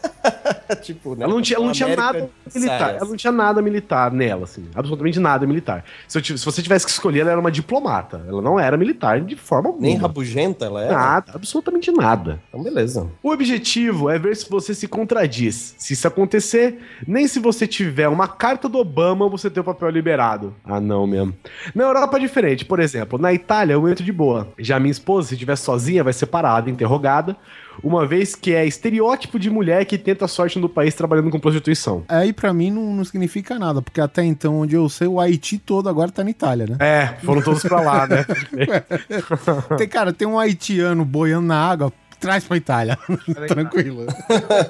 [0.81, 1.23] tipo, né?
[1.25, 2.95] Ela não tinha, ela não tinha nada militar.
[2.95, 4.65] Ela não tinha nada militar nela, assim.
[4.75, 5.83] Absolutamente nada militar.
[6.07, 8.23] Se, tivesse- se você tivesse que escolher, ela era uma diplomata.
[8.27, 9.85] Ela não era militar de forma alguma.
[9.87, 10.91] Nem rabugenta ela é?
[10.91, 12.39] Nada, absolutamente nada.
[12.49, 13.07] Então, beleza.
[13.23, 15.75] O objetivo é ver se você se contradiz.
[15.77, 19.89] Se isso acontecer, nem se você tiver uma carta do Obama, você tem o papel
[19.89, 20.53] liberado.
[20.65, 21.33] Ah, não mesmo.
[21.73, 22.65] Na Europa é diferente.
[22.65, 24.47] Por exemplo, na Itália eu entro de boa.
[24.57, 27.35] Já minha esposa, se estiver sozinha, vai ser parada, interrogada.
[27.83, 32.03] Uma vez que é estereótipo de mulher que tenta sorte no país trabalhando com prostituição.
[32.07, 35.57] Aí pra mim não, não significa nada, porque até então, onde eu sei, o Haiti
[35.57, 36.77] todo agora tá na Itália, né?
[36.79, 38.25] É, foram todos pra lá, né?
[39.77, 42.97] Tem, cara, tem um haitiano boiando na água, traz pra Itália.
[43.47, 44.05] Tranquilo.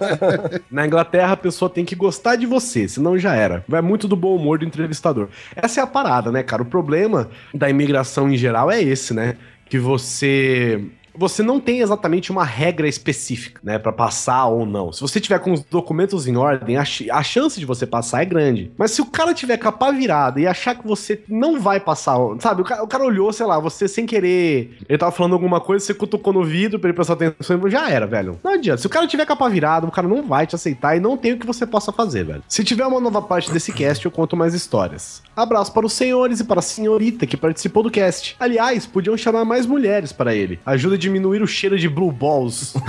[0.70, 3.63] Na Inglaterra, a pessoa tem que gostar de você, senão já era.
[3.67, 5.30] Vai muito do bom humor do entrevistador.
[5.56, 6.62] Essa é a parada, né, cara?
[6.62, 9.36] O problema da imigração em geral é esse, né?
[9.70, 10.84] Que você
[11.18, 14.92] você não tem exatamente uma regra específica, né, para passar ou não.
[14.92, 18.22] Se você tiver com os documentos em ordem, a, ch- a chance de você passar
[18.22, 18.72] é grande.
[18.78, 22.62] Mas se o cara tiver capa virada e achar que você não vai passar, sabe?
[22.62, 25.86] O cara, o cara olhou, sei lá, você sem querer, ele tava falando alguma coisa,
[25.86, 28.40] você cutucou no vidro pra ele prestar atenção, já era, velho.
[28.44, 28.82] Não adianta.
[28.82, 31.34] Se o cara tiver capa virada, o cara não vai te aceitar e não tem
[31.34, 32.44] o que você possa fazer, velho.
[32.48, 35.22] Se tiver uma nova parte desse cast, eu conto mais histórias.
[35.36, 38.36] Abraço para os senhores e para a senhorita que participou do cast.
[38.40, 40.60] Aliás, podiam chamar mais mulheres para ele.
[40.66, 42.74] Ajuda a diminuir o cheiro de blue balls.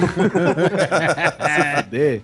[1.48, 2.22] Se fuder.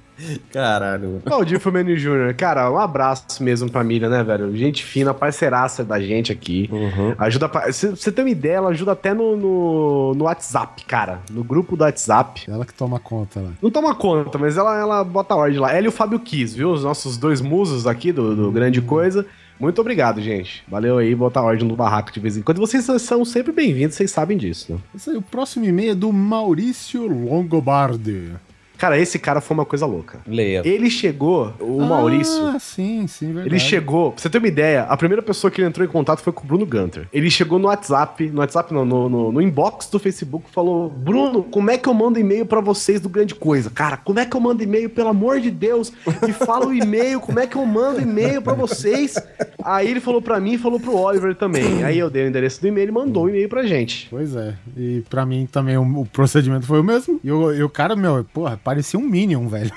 [0.52, 1.20] Caralho.
[1.24, 4.56] Valdir Fumani Jr., cara, um abraço mesmo pra Miriam, né, velho?
[4.56, 6.68] Gente fina, parceiraça da gente aqui.
[6.70, 7.14] Uhum.
[7.18, 7.66] Ajuda pra.
[7.66, 11.20] Você tem uma ideia, ela ajuda até no, no, no WhatsApp, cara.
[11.30, 12.44] No grupo do WhatsApp.
[12.48, 13.50] Ela que toma conta lá.
[13.60, 15.72] Não toma conta, mas ela, ela bota ordem lá.
[15.72, 16.70] Ela e o Fábio Kiss, viu?
[16.70, 19.26] Os nossos dois musos aqui do, do Grande Coisa.
[19.58, 20.64] Muito obrigado, gente.
[20.68, 22.58] Valeu aí, botar ordem no barraco de vez em quando.
[22.58, 24.78] Vocês são sempre bem-vindos, vocês sabem disso, né?
[24.94, 28.32] Esse aí, o próximo e-mail é do Maurício Longobardi.
[28.78, 30.18] Cara, esse cara foi uma coisa louca.
[30.26, 30.62] Leia.
[30.64, 32.46] Ele chegou, o Maurício.
[32.46, 33.48] Ah, sim, sim, verdade.
[33.48, 36.20] Ele chegou, pra você ter uma ideia, a primeira pessoa que ele entrou em contato
[36.20, 37.08] foi com o Bruno Gunter.
[37.12, 41.42] Ele chegou no WhatsApp, no WhatsApp não, no, no, no inbox do Facebook, falou: Bruno,
[41.42, 43.70] como é que eu mando e-mail pra vocês do Grande Coisa?
[43.70, 45.92] Cara, como é que eu mando e-mail, pelo amor de Deus?
[46.26, 49.14] Me fala o e-mail, como é que eu mando e-mail pra vocês?
[49.62, 51.82] Aí ele falou pra mim e falou pro Oliver também.
[51.84, 54.08] Aí eu dei o endereço do e-mail e mandou o e-mail pra gente.
[54.10, 54.54] Pois é.
[54.76, 57.20] E pra mim também o, o procedimento foi o mesmo.
[57.22, 59.72] E o, e o cara, meu, porra, parecia um Minion, velho.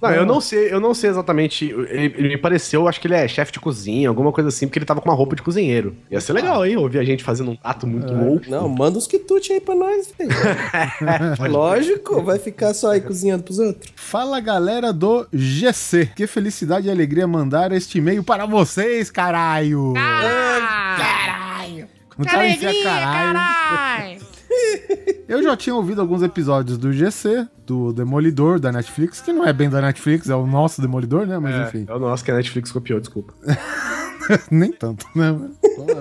[0.00, 1.66] Não, eu não sei, eu não sei exatamente.
[1.66, 4.78] Ele, ele me pareceu, acho que ele é chefe de cozinha, alguma coisa assim, porque
[4.78, 5.96] ele tava com uma roupa de cozinheiro.
[6.10, 6.76] Ia ser legal, hein?
[6.76, 8.48] Ouvir a gente fazendo um ato muito louco.
[8.48, 10.30] Não, manda uns quitutes aí pra nós, velho.
[11.50, 13.92] Lógico, vai ficar só aí cozinhando pros outros.
[13.96, 16.10] Fala galera do GC.
[16.14, 19.92] Que felicidade e alegria mandar este e-mail para vocês, caralho.
[19.94, 21.88] Caralho!
[22.16, 23.34] Não tá enfia caralho.
[23.34, 24.13] caralho!
[25.28, 29.52] Eu já tinha ouvido alguns episódios do GC, do Demolidor da Netflix, que não é
[29.52, 31.38] bem da Netflix, é o nosso Demolidor, né?
[31.38, 33.32] Mas enfim, É o nosso que a Netflix copiou, desculpa.
[34.50, 35.36] nem tanto, né?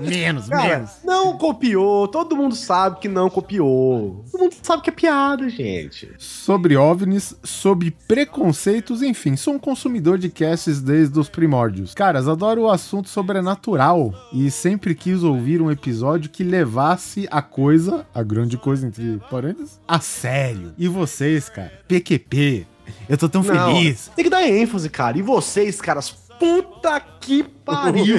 [0.02, 0.91] menos, Cara, menos.
[1.04, 4.23] não copiou, todo mundo sabe que não copiou.
[4.32, 6.10] Todo mundo sabe que é piada, gente.
[6.17, 11.93] Sobre OVNIs, sobre preconceitos, enfim, sou um consumidor de casts desde os primórdios.
[11.93, 18.06] Caras, adoro o assunto sobrenatural e sempre quis ouvir um episódio que levasse a coisa,
[18.13, 20.73] a grande coisa entre parênteses, a sério.
[20.78, 22.67] E vocês, cara, PQP,
[23.08, 24.12] eu tô tão Não, feliz.
[24.15, 25.17] Tem que dar ênfase, cara.
[25.17, 28.17] E vocês, caras, puta que pariu.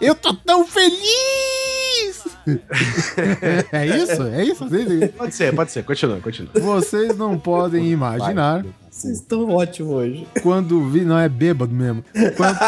[0.00, 0.96] Eu tô tão feliz!
[3.72, 4.22] é isso?
[4.22, 4.64] É isso?
[5.16, 5.84] Pode ser, pode ser.
[5.84, 6.50] Continua, continua.
[6.54, 10.28] vocês não podem imaginar Vocês estão ótimos hoje.
[10.42, 12.04] quando vi, não é bêbado mesmo.
[12.36, 12.58] Quando,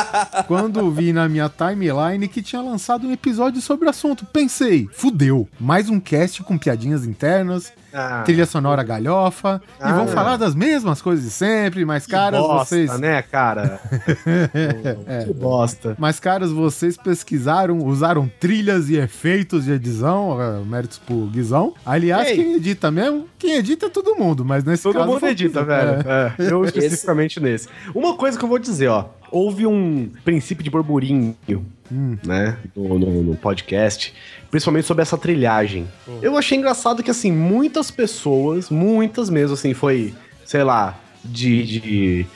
[0.46, 5.48] quando vi na minha timeline que tinha lançado um episódio sobre o assunto, pensei, fudeu,
[5.60, 9.92] mais um cast com piadinhas internas, Ah, trilha sonora galhofa, e Ah.
[9.94, 12.98] vão falar das mesmas coisas de sempre, mas caras, bosta, vocês.
[13.00, 13.80] né, cara?
[15.26, 15.96] Que bosta.
[15.98, 21.74] Mas, caras, vocês pesquisaram, usaram trilhas e efeitos de edição, méritos pro Guizão.
[21.84, 22.36] Aliás, Ei.
[22.36, 23.26] quem edita mesmo?
[23.38, 25.06] Quem edita é todo mundo, mas nesse Todo caso.
[25.06, 25.90] mundo foi o edita, velho.
[26.06, 26.34] É.
[26.38, 27.68] É, eu especificamente nesse.
[27.94, 29.06] Uma coisa que eu vou dizer, ó.
[29.30, 31.36] Houve um princípio de burburinho,
[32.24, 34.12] né, no, no- no podcast,
[34.50, 35.86] principalmente sobre essa trilhagem.
[36.22, 40.14] Eu achei engraçado que, assim, muitas pessoas, muitas mesmo, assim, foi,
[40.44, 42.26] sei lá, de, de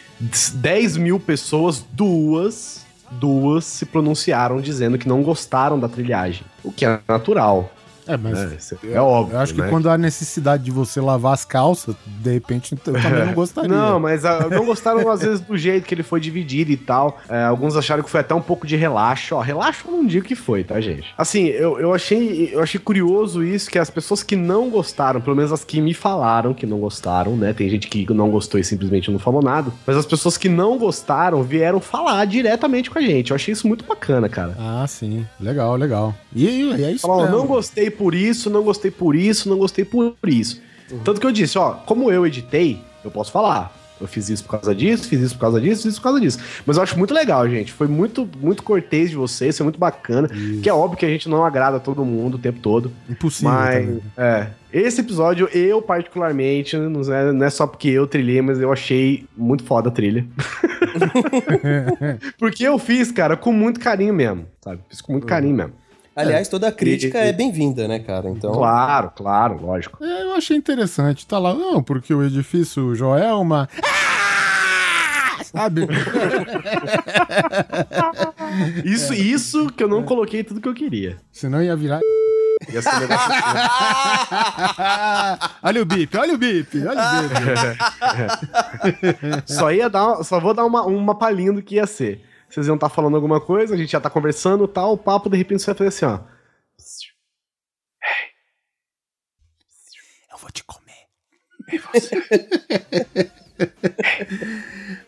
[0.55, 6.43] 10 mil pessoas, duas, duas se pronunciaram dizendo que não gostaram da trilhagem.
[6.65, 7.71] O que é natural,
[8.07, 8.33] É, mas.
[8.33, 8.57] né?
[8.59, 9.69] Isso É óbvio, Eu acho que né?
[9.69, 13.69] quando há necessidade de você lavar as calças, de repente eu também não gostaria.
[13.69, 17.21] Não, mas ah, não gostaram às vezes do jeito que ele foi dividido e tal.
[17.29, 19.35] É, alguns acharam que foi até um pouco de relaxo.
[19.35, 21.13] Ó, relaxo eu não digo que foi, tá, gente?
[21.17, 25.37] Assim, eu, eu, achei, eu achei curioso isso, que as pessoas que não gostaram, pelo
[25.37, 27.53] menos as que me falaram que não gostaram, né?
[27.53, 29.71] Tem gente que não gostou e simplesmente não falou nada.
[29.87, 33.31] Mas as pessoas que não gostaram vieram falar diretamente com a gente.
[33.31, 34.57] Eu achei isso muito bacana, cara.
[34.59, 35.27] Ah, sim.
[35.41, 36.15] Legal, legal.
[36.35, 37.31] E, e é isso mesmo.
[37.31, 40.61] não gostei por isso, não gostei por isso, não gostei por isso.
[41.05, 43.81] Tanto que eu disse, ó, como eu editei, eu posso falar.
[44.03, 46.21] Eu fiz isso por causa disso, fiz isso por causa disso, fiz isso por causa
[46.21, 46.39] disso.
[46.67, 47.73] Mas eu acho muito legal, gente.
[47.73, 50.29] Foi muito, muito cortês de vocês, foi muito bacana.
[50.61, 52.91] Que é óbvio que a gente não agrada todo mundo o tempo todo.
[53.09, 53.53] Impossível.
[53.53, 54.03] mas, também.
[54.17, 54.49] é.
[54.73, 59.25] Esse episódio, eu particularmente, não é, não é só porque eu trilhei, mas eu achei
[59.37, 60.27] muito foda a trilha.
[62.39, 64.81] porque eu fiz, cara, com muito carinho mesmo, sabe?
[64.89, 65.82] Fiz com muito carinho mesmo.
[66.15, 68.29] Aliás, toda crítica E- e- é bem-vinda, né, cara?
[68.29, 68.53] Então.
[68.53, 70.05] Claro, claro, lógico.
[70.05, 71.27] É, eu achei interessante.
[71.27, 73.69] Tá lá, não, porque o edifício Joelma.
[73.83, 75.43] Ah!
[75.45, 75.87] Sabe?
[78.85, 81.17] Isso, isso que eu não coloquei tudo que eu queria.
[81.31, 82.01] Senão ia virar.
[82.73, 83.19] Ia ser legal.
[85.63, 87.33] olha o bip, olha o bip, olha o bip.
[89.53, 92.23] só ia dar, só vou dar uma, uma palhinha do que ia ser.
[92.53, 95.39] Vocês iam estar falando alguma coisa, a gente já tá conversando tal, o papo, de
[95.39, 96.21] repente você vai fazer assim, ó.
[100.31, 101.09] Eu vou te comer.
[101.93, 102.11] Você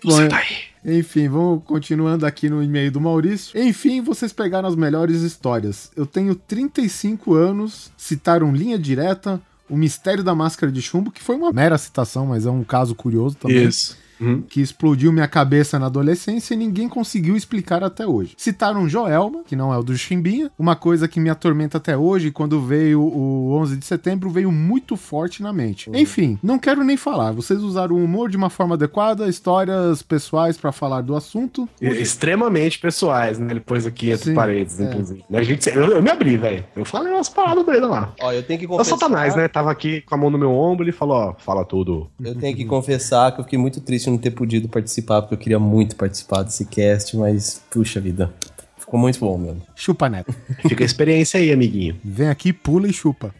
[0.03, 0.97] Bom, tá aí.
[0.99, 3.59] Enfim, vamos continuando aqui no e-mail do Maurício.
[3.61, 5.91] Enfim, vocês pegaram as melhores histórias.
[5.95, 11.37] Eu tenho 35 anos, citaram linha direta, o mistério da máscara de chumbo, que foi
[11.37, 13.67] uma mera citação, mas é um caso curioso também.
[13.67, 14.03] Isso.
[14.21, 14.43] Uhum.
[14.43, 18.35] que explodiu minha cabeça na adolescência e ninguém conseguiu explicar até hoje.
[18.37, 22.31] Citaram Joelma, que não é o do Chimbinha, uma coisa que me atormenta até hoje,
[22.31, 25.91] quando veio o 11 de setembro, veio muito forte na mente.
[25.93, 30.57] Enfim, não quero nem falar, vocês usaram o humor de uma forma adequada, histórias pessoais
[30.57, 31.69] pra falar do assunto.
[31.81, 33.51] E- Extremamente pessoais, né?
[33.51, 34.85] Ele pôs aqui entre Sim, paredes, é.
[34.85, 35.25] inclusive.
[35.33, 36.65] A gente, eu, eu me abri, velho.
[36.77, 38.13] Eu falei umas paradas dele lá.
[38.21, 38.97] Ó, eu tenho que É o confessar.
[38.99, 39.49] Satanás, né?
[39.49, 42.09] Tava aqui com a mão no meu ombro e falou, ó, fala tudo.
[42.23, 45.39] Eu tenho que confessar que eu fiquei muito triste não ter podido participar, porque eu
[45.39, 48.33] queria muito participar desse cast, mas, puxa vida.
[48.77, 49.63] Ficou muito bom mesmo.
[49.75, 50.35] Chupa, Neto.
[50.69, 51.97] Fica a experiência aí, amiguinho.
[52.05, 53.35] Vem aqui, pula e chupa.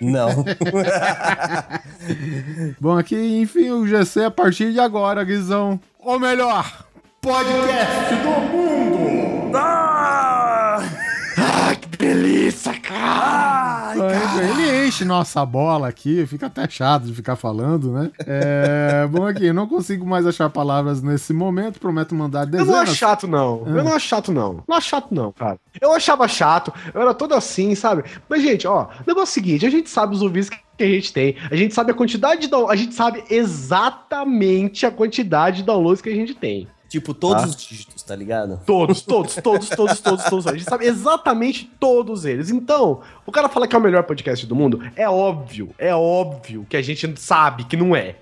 [0.00, 0.44] Não.
[2.80, 5.78] Bom, aqui, enfim, o GC a partir de agora, Guizão.
[5.98, 6.86] Ou melhor,
[7.20, 9.39] podcast do mundo!
[12.00, 13.94] Ah, que delícia, cara!
[14.42, 18.10] Ele enche nossa bola aqui, fica até chato de ficar falando, né?
[18.26, 22.58] É, bom, aqui, eu não consigo mais achar palavras nesse momento, prometo mandar Eu não
[22.58, 22.80] dezenas.
[22.82, 23.64] acho chato, não.
[23.66, 24.64] Eu não acho chato, não.
[24.66, 25.58] Não acho chato, não, cara.
[25.80, 28.04] Eu achava chato, eu era todo assim, sabe?
[28.28, 30.86] Mas, gente, ó, o negócio é o seguinte: a gente sabe os ouvintes que a
[30.86, 35.58] gente tem, a gente sabe a quantidade de downloads, a gente sabe exatamente a quantidade
[35.58, 36.66] de downloads que a gente tem.
[36.90, 37.48] Tipo, todos Tá.
[37.48, 38.60] os dígitos, tá ligado?
[38.66, 40.46] Todos, todos, todos, todos, todos, todos.
[40.48, 42.50] A gente sabe exatamente todos eles.
[42.50, 46.66] Então, o cara fala que é o melhor podcast do mundo, é óbvio, é óbvio
[46.68, 48.16] que a gente sabe que não é.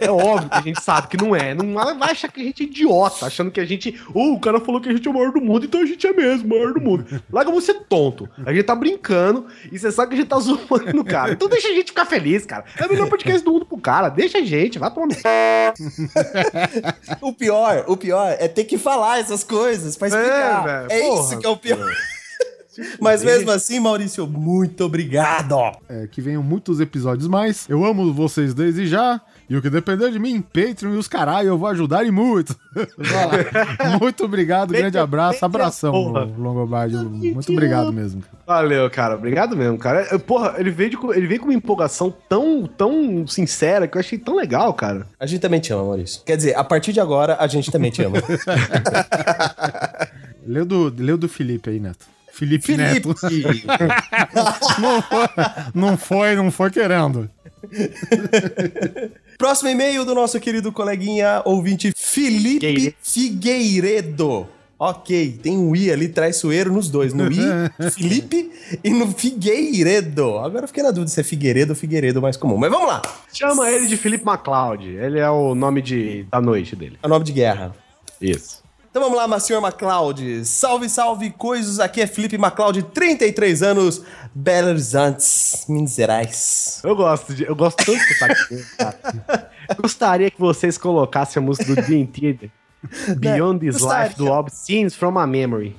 [0.00, 1.54] É óbvio que a gente sabe que não é.
[1.54, 3.98] Não vai achar que a gente é idiota, achando que a gente.
[4.14, 6.06] Oh, o cara falou que a gente é o maior do mundo, então a gente
[6.06, 7.22] é mesmo, o maior do mundo.
[7.32, 8.28] Larga você tonto.
[8.44, 11.32] A gente tá brincando e você sabe que a gente tá zoando no cara.
[11.32, 12.64] Então deixa a gente ficar feliz, cara.
[12.78, 14.08] É o melhor podcast do mundo pro cara.
[14.08, 15.06] Deixa a gente, vai tomar.
[15.08, 15.14] no-
[17.20, 20.64] O pior, o pior é ter que falar essas coisas pra explicar.
[20.64, 21.20] velho, É, porra.
[21.22, 21.78] isso que é o pior.
[23.00, 25.56] Mas mesmo assim, Maurício, muito obrado.
[25.88, 27.68] É, que venham muitos episódios mais.
[27.68, 29.20] Eu amo vocês desde já.
[29.50, 32.54] E o que depender de mim, Patreon e os caralho, eu vou ajudar e muito.
[34.00, 36.24] Muito obrigado, grande abraço, abração, Porra.
[36.36, 36.96] Longobardi.
[36.96, 38.20] Muito obrigado mesmo.
[38.22, 38.36] cara.
[38.46, 39.14] Valeu, cara.
[39.14, 40.06] Obrigado mesmo, cara.
[40.10, 44.00] Eu- Porra, ele veio, de- ele veio com uma empolgação tão, tão sincera que eu
[44.00, 45.06] achei tão legal, cara.
[45.18, 46.20] A gente também te ama, Maurício.
[46.26, 48.18] Quer dizer, a partir de agora, a gente também te ama.
[50.46, 52.06] Leu do, leu do Felipe aí, Neto.
[52.32, 53.08] Felipe, Felipe!
[53.08, 53.14] Neto.
[54.80, 55.26] Não foi,
[55.74, 57.28] não foi, não foi querendo.
[59.38, 62.96] Próximo e-mail do nosso querido coleguinha ouvinte Felipe Figueiredo.
[63.02, 64.48] Figueiredo.
[64.80, 67.38] Ok, tem um I ali traiçoeiro nos dois, no I,
[67.90, 68.48] Felipe
[68.84, 70.38] e no Figueiredo.
[70.38, 72.56] Agora eu fiquei na dúvida se é Figueiredo ou Figueiredo mais comum.
[72.56, 73.02] Mas vamos lá.
[73.32, 74.86] Chama ele de Felipe MacLeod.
[74.86, 76.96] Ele é o nome de, da noite dele.
[77.02, 77.74] É o nome de guerra.
[78.20, 78.62] Isso.
[78.98, 80.44] Então vamos lá, Senhor MacLeod.
[80.44, 81.78] Salve, salve, coisas.
[81.78, 84.02] Aqui é Felipe MacLeod, 33 anos,
[84.34, 85.24] Belo Horizonte,
[85.68, 86.80] Minas Gerais.
[86.82, 89.50] Eu gosto, de, eu gosto tanto sotaque dele, cara.
[89.80, 92.50] Gostaria que vocês colocassem a música do D&T,
[93.18, 93.80] Beyond This.
[93.80, 95.76] Life, do Obscenes from a Memory.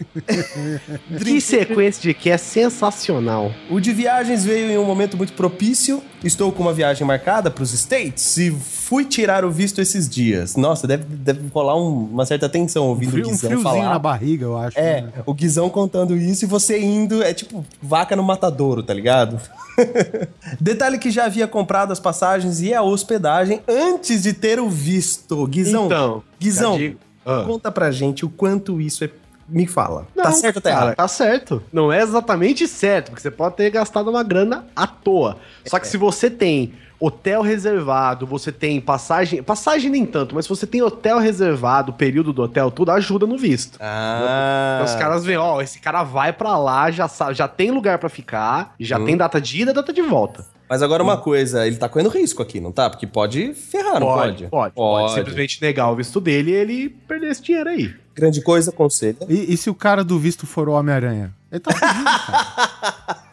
[1.22, 3.52] que sequência de que é sensacional.
[3.70, 6.02] O de viagens veio em um momento muito propício.
[6.24, 8.52] Estou com uma viagem marcada para os States e
[8.90, 10.56] fui tirar o visto esses dias.
[10.56, 13.90] Nossa, deve, deve rolar um- uma certa tensão ouvindo Frio- o um Guizão friozinho falar.
[13.94, 14.80] na barriga, eu acho.
[14.80, 15.12] É, né?
[15.28, 19.40] o Guizão contando isso e você indo, é tipo vaca no matadouro, tá ligado?
[20.60, 25.46] Detalhe que já havia comprado as passagens e a hospedagem antes de ter o visto.
[25.48, 26.78] Guizão, Então, Guizão,
[27.26, 27.44] Ah.
[27.46, 29.10] conta pra gente o quanto isso é...
[29.52, 30.06] Me fala.
[30.16, 30.96] tá Não, certo ou tá cara, errado?
[30.96, 31.64] Tá certo.
[31.74, 35.38] Não é exatamente certo, porque você pode ter gastado uma grana à toa.
[35.66, 39.42] Só que se você tem hotel reservado, você tem passagem.
[39.42, 43.38] Passagem nem tanto, mas se você tem hotel reservado, período do hotel, tudo ajuda no
[43.38, 43.78] visto.
[43.82, 44.82] Ah...
[44.84, 48.76] Os caras veem, ó, esse cara vai pra lá, já, já tem lugar pra ficar,
[48.80, 50.46] já tem data de ida e data de volta.
[50.70, 52.90] Mas agora uma coisa, ele tá correndo risco aqui, não tá?
[52.90, 54.48] Porque pode ferrar, não pode?
[54.48, 55.14] Pode, pode.
[55.16, 57.92] Simplesmente negar o visto dele e ele perder esse dinheiro aí.
[58.14, 59.18] Grande coisa, aconselha.
[59.28, 61.34] E, e se o cara do visto for o Homem-Aranha?
[61.52, 63.29] Ele tá fugindo, cara.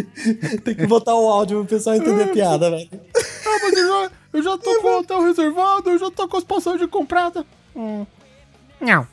[0.64, 2.88] Tem que botar o áudio pro pessoal entender a piada, velho.
[3.16, 6.36] Ah, mas eu já, eu já tô com o hotel reservado, eu já tô com
[6.36, 7.44] as passagens compradas.
[7.74, 8.06] Hum.
[8.80, 9.06] Não.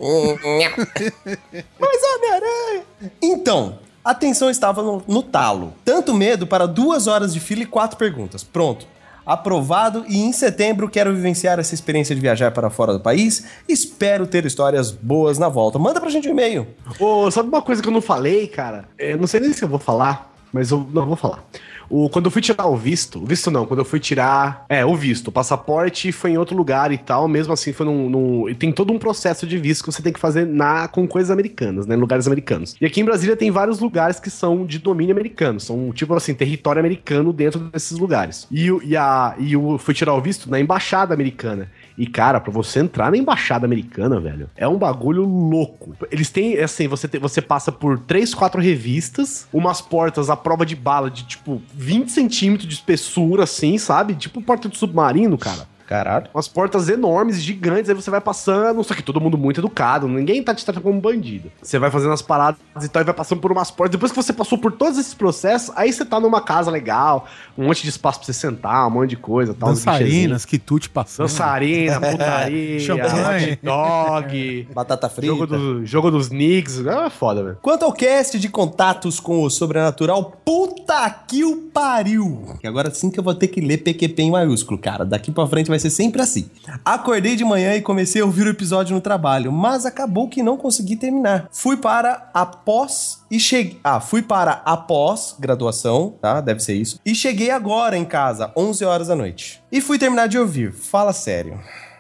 [1.80, 2.84] Mas Homem-Aranha!
[3.22, 5.74] Então, a tensão estava no, no talo.
[5.86, 8.44] Tanto medo para duas horas de fila e quatro perguntas.
[8.44, 8.88] Pronto.
[9.24, 13.46] Aprovado e em setembro quero vivenciar essa experiência de viajar para fora do país.
[13.68, 15.78] Espero ter histórias boas na volta.
[15.78, 16.66] Manda pra gente um e-mail.
[17.00, 18.90] Ô, sabe uma coisa que eu não falei, cara?
[18.98, 21.44] Eu não sei nem se eu vou falar, mas eu não vou falar.
[21.90, 24.66] O, quando eu fui tirar o visto, o visto não, quando eu fui tirar.
[24.70, 28.10] É, o visto, o passaporte foi em outro lugar e tal, mesmo assim foi num.
[28.10, 31.32] num- tem todo um processo de visto que você tem que fazer na, com coisas
[31.32, 31.96] americanas, né?
[31.96, 32.76] Em lugares americanos.
[32.80, 36.34] E aqui em Brasília tem vários lugares que são de domínio americano, são tipo assim,
[36.36, 38.48] território americano dentro desses lugares.
[38.52, 41.72] E, e, a, e eu fui tirar o visto na embaixada americana.
[42.00, 45.94] E, cara, pra você entrar na embaixada americana, velho, é um bagulho louco.
[46.10, 50.78] Eles têm, assim, você, você passa por três, quatro revistas, umas portas à prova de
[50.78, 54.16] bala de, tipo, 20 centímetros de espessura, assim, sabe?
[54.16, 55.68] Tipo porta de submarino, cara.
[55.90, 56.28] Caralho.
[56.36, 60.44] Umas portas enormes, gigantes, aí você vai passando, só que todo mundo muito educado, ninguém
[60.44, 61.52] tá te tratando como bandido.
[61.64, 63.94] Você vai fazendo as paradas e tal, e vai passando por umas portas.
[63.94, 67.26] Depois que você passou por todos esses processos, aí você tá numa casa legal,
[67.58, 69.70] um monte de espaço pra você sentar, um monte de coisa, tal.
[69.70, 71.26] Dançarinas, quitute passando.
[71.26, 73.54] Dançarina, putaria, Champanhe.
[73.54, 75.34] hot dog, Batata frita.
[75.34, 76.86] jogo, do, jogo dos Knicks.
[76.86, 77.58] É foda, velho.
[77.64, 82.58] Quanto ao cast de contatos com o sobrenatural, puta que o pariu!
[82.62, 85.04] Que agora sim que eu vou ter que ler PQP em maiúsculo, cara.
[85.04, 86.50] Daqui pra frente vai ser sempre assim.
[86.84, 90.58] Acordei de manhã e comecei a ouvir o episódio no trabalho, mas acabou que não
[90.58, 91.48] consegui terminar.
[91.52, 93.80] Fui para após e cheguei.
[93.84, 96.42] Ah, fui para após graduação, tá?
[96.42, 97.00] Deve ser isso.
[97.06, 99.62] E cheguei agora em casa, 11 horas da noite.
[99.72, 100.74] E fui terminar de ouvir.
[100.74, 101.60] Fala sério.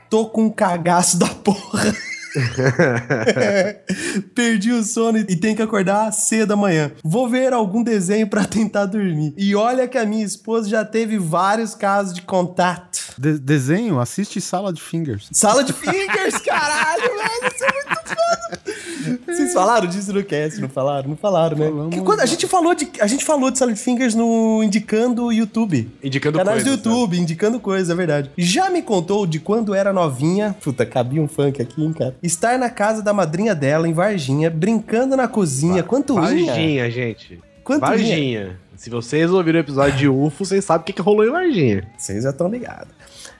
[0.10, 1.96] Tô com um cagaço da porra.
[4.36, 6.92] Perdi o sono e tenho que acordar cedo amanhã.
[7.04, 9.34] Vou ver algum desenho pra tentar dormir.
[9.38, 13.00] E olha que a minha esposa já teve vários casos de contato.
[13.18, 15.28] De- desenho, assiste Sala de Fingers.
[15.32, 17.54] Sala de fingers, caralho, velho.
[17.54, 18.59] Isso é muito foda.
[19.26, 21.10] Vocês falaram disso no cast, não falaram?
[21.10, 21.66] Não falaram, né?
[21.66, 21.96] Falamos.
[21.96, 25.34] Que quando a gente falou de a gente falou de de Fingers no indicando o
[25.34, 25.90] YouTube.
[26.04, 26.92] Indicando Canais do coisas, né?
[26.92, 28.32] YouTube, indicando coisas, é verdade.
[28.38, 30.56] Já me contou de quando era novinha.
[30.62, 32.16] Puta, cabia um funk aqui, hein, cara.
[32.24, 35.84] Estar na casa da madrinha dela, em Varginha, brincando na cozinha.
[35.84, 36.22] Quanto ia?
[36.22, 37.40] Varginha, gente.
[37.64, 37.82] Quanto?
[37.82, 38.60] Varginha.
[38.76, 41.88] Se vocês ouviram o episódio de UFO, vocês sabem o que, que rolou em Varginha.
[41.98, 42.88] Vocês já estão ligados.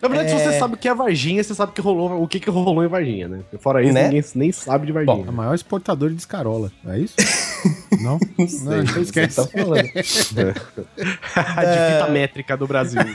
[0.02, 0.38] Na verdade, É.
[0.38, 2.50] se você sabe o que é Varginha, você sabe o que rolou, o que, que
[2.50, 3.40] rolou em Varginha, né?
[3.60, 4.06] Fora isso, Né?
[4.08, 5.26] ninguém nem sabe de Varginha.
[5.28, 7.16] A maior exportadora de escarola, é isso?
[8.02, 8.20] Não?
[8.38, 9.36] Não sei, Não, esquece.
[9.36, 9.90] Você tá falando.
[11.36, 13.02] a de fita métrica do Brasil.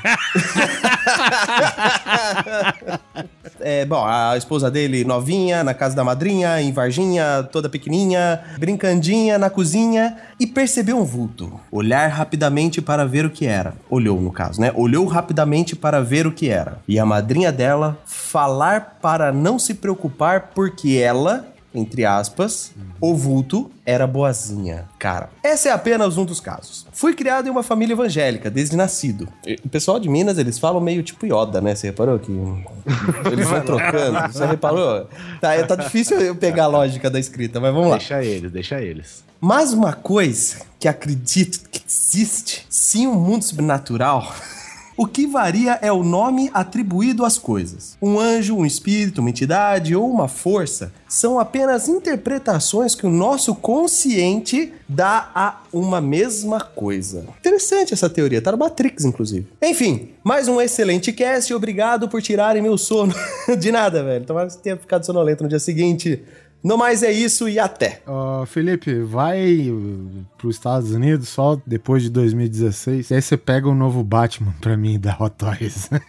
[3.61, 9.39] É, bom, a esposa dele novinha, na casa da madrinha, em Varginha, toda pequenininha, brincandinha
[9.39, 11.61] na cozinha e percebeu um vulto.
[11.71, 13.75] Olhar rapidamente para ver o que era.
[13.89, 14.73] Olhou, no caso, né?
[14.75, 16.79] Olhou rapidamente para ver o que era.
[16.87, 23.71] E a madrinha dela falar para não se preocupar porque ela entre aspas, o vulto
[23.85, 24.89] era boazinha.
[24.99, 26.87] Cara, esse é apenas um dos casos.
[26.93, 29.29] Fui criado em uma família evangélica, desde nascido.
[29.65, 31.75] O pessoal de Minas, eles falam meio tipo Yoda, né?
[31.75, 32.31] Você reparou que
[33.31, 34.33] eles vão trocando?
[34.33, 35.09] Você reparou?
[35.41, 37.97] Tá, tá difícil eu pegar a lógica da escrita, mas vamos lá.
[37.97, 39.25] deixa eles, deixa eles.
[39.41, 44.33] Mas uma coisa que acredito que existe, sim, um mundo sobrenatural.
[44.97, 47.97] O que varia é o nome atribuído às coisas.
[48.01, 53.55] Um anjo, um espírito, uma entidade ou uma força são apenas interpretações que o nosso
[53.57, 57.27] consciente dá a uma mesma coisa.
[57.41, 59.47] Interessante essa teoria, tá no Matrix, inclusive.
[59.61, 61.53] Enfim, mais um excelente cast.
[61.53, 63.15] Obrigado por tirarem meu sono.
[63.59, 64.25] De nada, velho.
[64.25, 66.23] Tomara que você tenha ficado sonolento no dia seguinte.
[66.65, 68.01] No mais é isso e até.
[68.07, 69.71] Ó, Felipe, vai
[70.39, 73.11] para os Estados Unidos só depois de 2016.
[73.11, 75.91] E aí você pega o novo Batman pra mim da Hot Toys.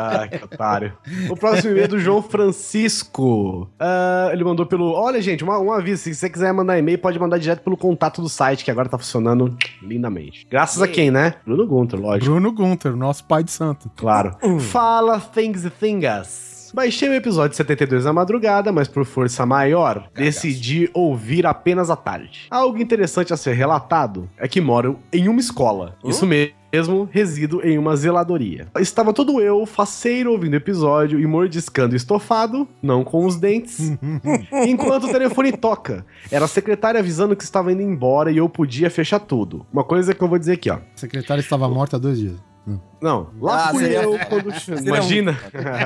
[0.00, 0.92] Ah, que otário.
[1.30, 3.68] O próximo e-mail é do João Francisco.
[3.80, 4.92] Ah, ele mandou pelo.
[4.92, 6.02] Olha, gente, uma- um aviso.
[6.04, 8.98] Se você quiser mandar e-mail, pode mandar direto pelo contato do site, que agora tá
[8.98, 10.46] funcionando lindamente.
[10.50, 11.34] Graças a quem, né?
[11.44, 12.26] Bruno Gunter, lógico.
[12.30, 13.90] Bruno Gunter, nosso pai de santo.
[13.96, 14.36] Claro.
[14.60, 16.57] Fala Things e Thingas.
[16.78, 22.46] Baixei o episódio 72 na madrugada, mas por força maior, decidi ouvir apenas à tarde.
[22.48, 25.96] Algo interessante a ser relatado é que moro em uma escola.
[26.04, 28.68] Isso mesmo, resido em uma zeladoria.
[28.78, 33.98] Estava todo eu, faceiro, ouvindo o episódio e mordiscando estofado, não com os dentes,
[34.64, 36.06] enquanto o telefone toca.
[36.30, 39.66] Era a secretária avisando que estava indo embora e eu podia fechar tudo.
[39.72, 40.74] Uma coisa que eu vou dizer aqui, ó.
[40.76, 42.48] A secretária estava morta há dois dias.
[43.00, 44.48] Não, lá Ah, fui seria- eu quando.
[44.86, 45.36] Imagina.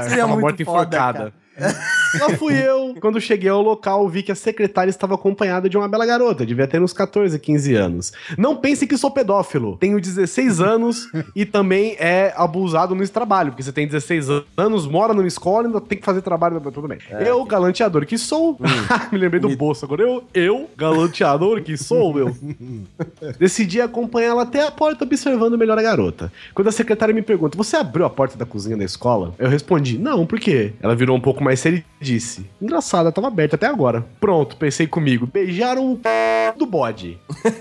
[0.09, 1.18] Seria morta foda, enforcada.
[1.18, 1.33] cara.
[2.21, 2.95] Lá fui eu.
[3.01, 6.67] Quando cheguei ao local, vi que a secretária estava acompanhada de uma bela garota, devia
[6.67, 8.13] ter uns 14, 15 anos.
[8.37, 9.77] Não pense que sou pedófilo.
[9.79, 15.15] Tenho 16 anos e também é abusado nesse trabalho, porque você tem 16 anos, mora
[15.15, 16.99] numa escola e ainda tem que fazer trabalho, tudo bem.
[17.27, 18.59] eu, galanteador que sou,
[19.11, 20.03] me lembrei do bolso agora.
[20.03, 22.37] Eu, eu, galanteador que sou, meu.
[23.39, 26.33] Decidi acompanhá-la até a porta, observando melhor a garota.
[26.55, 29.35] Quando a secretária me pergunta, você abriu a porta da cozinha da escola?
[29.39, 30.73] Eu respondi, não, por quê?
[30.81, 34.05] Ela virou um pouco mais séria e disse, engraçado, ela tava aberta até agora.
[34.20, 36.09] Pronto, pensei comigo, beijaram o p...
[36.57, 37.18] do bode.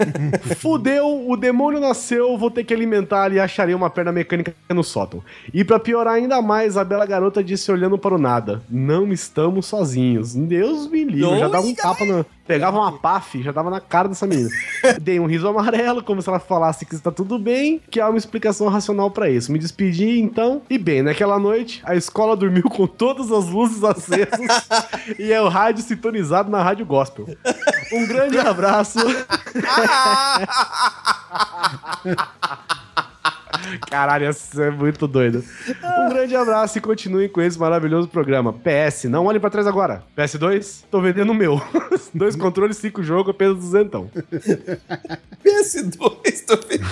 [0.58, 5.24] Fudeu, o demônio nasceu, vou ter que alimentar e acharei uma perna mecânica no sótão.
[5.54, 9.66] E pra piorar ainda mais, a bela garota disse olhando para o nada, não estamos
[9.66, 10.36] sozinhos.
[10.36, 12.26] Deus me livre, já dava um tapa no...
[12.48, 14.50] Pegava uma paf, já dava na cara dessa menina.
[15.02, 18.18] Dei um riso amarelo, como se ela falasse que está tudo bem, que há uma
[18.18, 19.52] explicação racional pra isso.
[19.52, 24.68] Me despedi então, e bem, naquela noite, a escola dormiu com todas as luzes acesas
[25.18, 27.28] e é o rádio sintonizado na rádio gospel.
[27.94, 29.00] Um grande abraço.
[33.90, 35.44] Caralho, isso é muito doido.
[35.84, 38.54] Um grande abraço e continuem com esse maravilhoso programa.
[38.54, 40.04] PS, não olhe pra trás agora.
[40.18, 41.62] PS2, tô vendendo o meu.
[42.14, 44.10] Dois controles, cinco jogos, apenas duzentão.
[45.44, 46.88] PS2, tô vendo.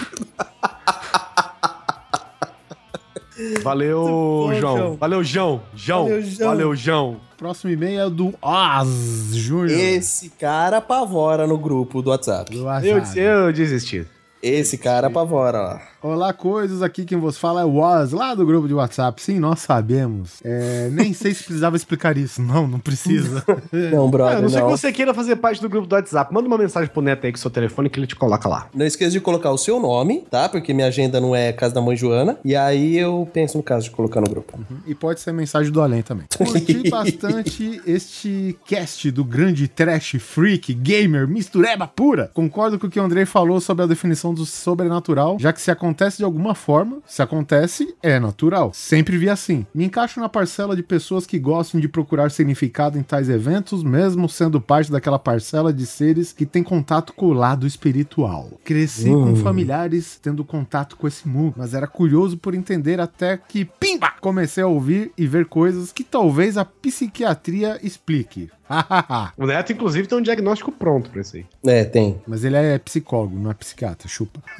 [3.64, 4.76] Valeu, João.
[4.78, 4.98] João.
[4.98, 5.62] Valeu, João.
[5.74, 6.04] João.
[6.06, 6.50] Valeu, João.
[6.50, 7.22] Valeu, João.
[7.38, 9.80] Próximo e-mail é do Oz Júnior.
[9.80, 12.52] Esse cara apavora no grupo do WhatsApp.
[12.52, 13.18] do Eu, WhatsApp.
[13.20, 14.06] eu desisti.
[14.44, 15.89] Esse cara apavora, ó.
[16.02, 16.82] Olá, coisas.
[16.82, 19.22] Aqui quem vos fala é o Oz, lá do grupo de WhatsApp.
[19.22, 20.40] Sim, nós sabemos.
[20.46, 22.42] É, nem sei se precisava explicar isso.
[22.42, 23.44] Não, não precisa.
[23.92, 26.34] Não, brother, a não ser que você queira fazer parte do grupo do WhatsApp.
[26.34, 28.68] Manda uma mensagem pro Neto aí com seu telefone que ele te coloca lá.
[28.74, 30.48] Não esqueça de colocar o seu nome, tá?
[30.48, 32.38] Porque minha agenda não é casa da mãe Joana.
[32.46, 34.58] E aí eu penso no caso de colocar no grupo.
[34.88, 36.28] E pode ser mensagem do além também.
[36.38, 42.32] Curti bastante este cast do grande trash freak gamer mistureba pura.
[42.34, 45.70] Concordo com o que o Andrei falou sobre a definição do sobrenatural, já que se
[45.70, 48.72] acontece de alguma forma, se acontece, é natural.
[48.74, 49.66] Sempre vi assim.
[49.74, 54.28] Me encaixo na parcela de pessoas que gostam de procurar significado em tais eventos, mesmo
[54.28, 58.60] sendo parte daquela parcela de seres que tem contato com o lado espiritual.
[58.64, 63.66] Cresci com familiares tendo contato com esse mundo, mas era curioso por entender até que,
[63.66, 68.50] pimba, comecei a ouvir e ver coisas que talvez a psiquiatria explique.
[69.38, 71.46] O Neto, inclusive, tem um diagnóstico pronto pra isso aí.
[71.66, 72.22] É, tem.
[72.28, 74.40] mas ele é psicólogo, não é psiquiatra, chupa.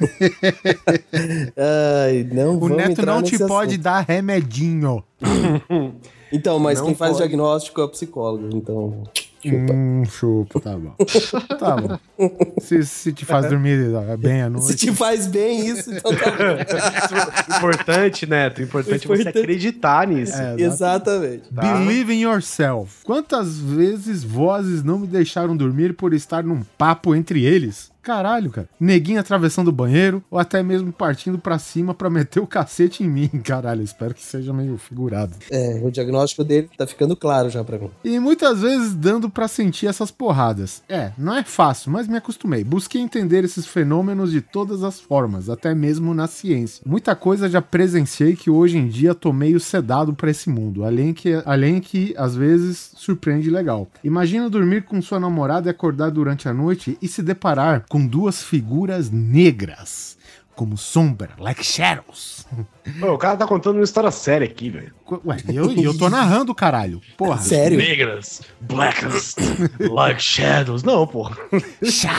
[2.04, 3.82] Ai, não O Neto não te nesse pode assunto.
[3.84, 5.02] dar remedinho.
[6.32, 7.24] Então, mas Não quem faz pode.
[7.26, 9.02] diagnóstico é o psicólogo, então...
[9.42, 9.72] Chupa.
[9.72, 10.94] Hum, chupa, tá bom.
[11.58, 11.98] Tá bom.
[12.60, 13.78] Se, se te faz dormir
[14.18, 14.76] bem à Se noite.
[14.76, 17.56] te faz bem isso, então tá bom.
[17.56, 18.60] Importante, Neto.
[18.62, 19.38] Importante, você Importante.
[19.38, 20.34] acreditar nisso.
[20.36, 21.44] É, Exatamente.
[21.54, 21.62] Tá.
[21.62, 23.02] Believe in yourself.
[23.04, 27.89] Quantas vezes vozes não me deixaram dormir por estar num papo entre eles?
[28.02, 28.68] Caralho, cara.
[28.78, 33.08] Neguinho atravessando o banheiro ou até mesmo partindo pra cima pra meter o cacete em
[33.08, 33.28] mim.
[33.44, 35.34] Caralho, espero que seja meio figurado.
[35.50, 37.90] É, o diagnóstico dele tá ficando claro já pra mim.
[38.04, 40.82] E muitas vezes dando pra sentir essas porradas.
[40.88, 42.64] É, não é fácil, mas me acostumei.
[42.64, 46.82] Busquei entender esses fenômenos de todas as formas, até mesmo na ciência.
[46.86, 51.12] Muita coisa já presenciei que hoje em dia tô meio sedado pra esse mundo, além
[51.12, 53.88] que, além que às vezes surpreende legal.
[54.02, 58.44] Imagina dormir com sua namorada e acordar durante a noite e se deparar com duas
[58.44, 60.16] figuras negras,
[60.54, 62.46] como sombra, like shadows.
[63.02, 64.94] Ô, o cara tá contando uma história séria aqui, velho.
[65.26, 67.00] Ué, e eu, eu tô narrando, caralho.
[67.18, 67.38] Porra.
[67.38, 67.76] Sério?
[67.76, 69.38] Negras, blackest,
[69.90, 70.84] like shadows.
[70.84, 71.36] Não, porra.
[71.82, 72.10] Shia!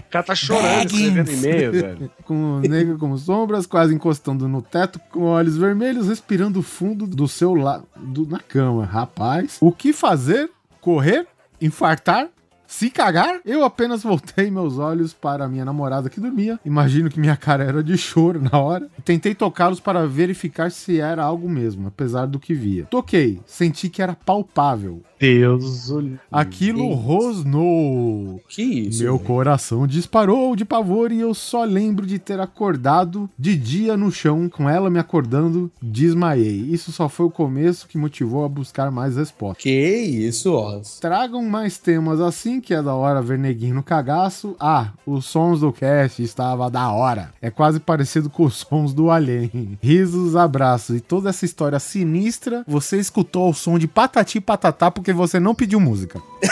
[0.00, 2.10] O cara tá chorando escrevendo e-mail, velho.
[2.24, 7.54] com negro como sombras, quase encostando no teto, com olhos vermelhos, respirando fundo do seu
[7.54, 7.86] lado
[8.28, 8.84] na cama.
[8.84, 10.50] Rapaz, o que fazer?
[10.80, 11.24] Correr?
[11.60, 12.30] Infartar?
[12.70, 16.60] Se cagar, eu apenas voltei meus olhos para a minha namorada que dormia.
[16.66, 18.88] Imagino que minha cara era de choro na hora.
[19.02, 22.84] Tentei tocá-los para verificar se era algo mesmo, apesar do que via.
[22.84, 25.02] Toquei, senti que era palpável.
[25.18, 25.90] Deus.
[26.30, 26.94] Aquilo Isso.
[26.94, 28.40] rosnou.
[28.48, 29.02] Que isso?
[29.02, 29.26] Meu velho?
[29.26, 34.48] coração disparou de pavor e eu só lembro de ter acordado de dia no chão,
[34.48, 36.68] com ela me acordando, desmaiei.
[36.70, 39.62] Isso só foi o começo que motivou a buscar mais respostas.
[39.62, 40.98] Que isso, Oz?
[41.00, 44.56] Tragam mais temas assim, que é da hora ver neguinho no cagaço.
[44.58, 47.32] Ah, os sons do cast estava da hora.
[47.40, 49.78] É quase parecido com os sons do Alien.
[49.82, 55.12] Risos, abraços e toda essa história sinistra, você escutou o som de patati patatá porque
[55.12, 56.20] você não pediu música.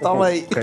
[0.00, 0.46] Toma aí.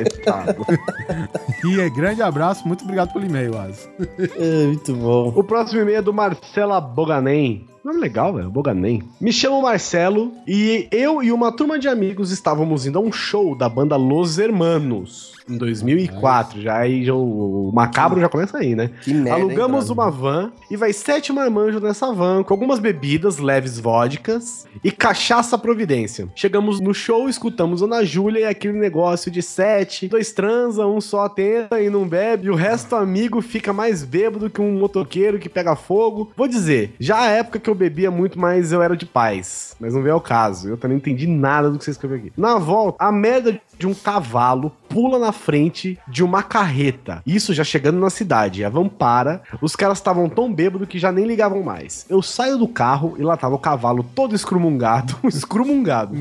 [1.64, 3.88] E é grande abraço, muito obrigado pelo e-mail, Az.
[4.20, 5.32] É, muito bom.
[5.36, 7.68] O próximo e-mail é do Marcela Boganem.
[7.84, 8.49] Nome legal, velho.
[8.49, 9.01] Boganem.
[9.19, 13.55] Me chamo Marcelo e eu e uma turma de amigos estávamos indo a um show
[13.55, 15.30] da banda Los Hermanos.
[15.49, 18.91] Em 2004, já aí já o macabro já começa aí, né?
[19.01, 19.93] Que merda, hein, Alugamos brother?
[19.93, 25.57] uma van e vai sete marmanjos nessa van, com algumas bebidas, leves vodkas e cachaça
[25.57, 26.27] providência.
[26.35, 31.27] Chegamos no show, escutamos Ana Júlia e aquele negócio de sete, dois transa, um só
[31.27, 35.49] tenta e não bebe, e o resto amigo fica mais bêbado que um motoqueiro que
[35.49, 36.31] pega fogo.
[36.35, 39.75] Vou dizer, já a época que eu bebia muito mais, eu era de paz.
[39.79, 42.33] Mas não veio ao caso, eu também não entendi nada do que você escreveu aqui.
[42.37, 47.21] Na volta, a merda de um cavalo pula na frente de uma carreta.
[47.25, 48.63] Isso já chegando na cidade.
[48.63, 49.41] A van para.
[49.61, 52.05] Os caras estavam tão bêbados que já nem ligavam mais.
[52.09, 55.15] Eu saio do carro e lá tava o cavalo todo escrumungado.
[55.27, 56.15] escrumungado.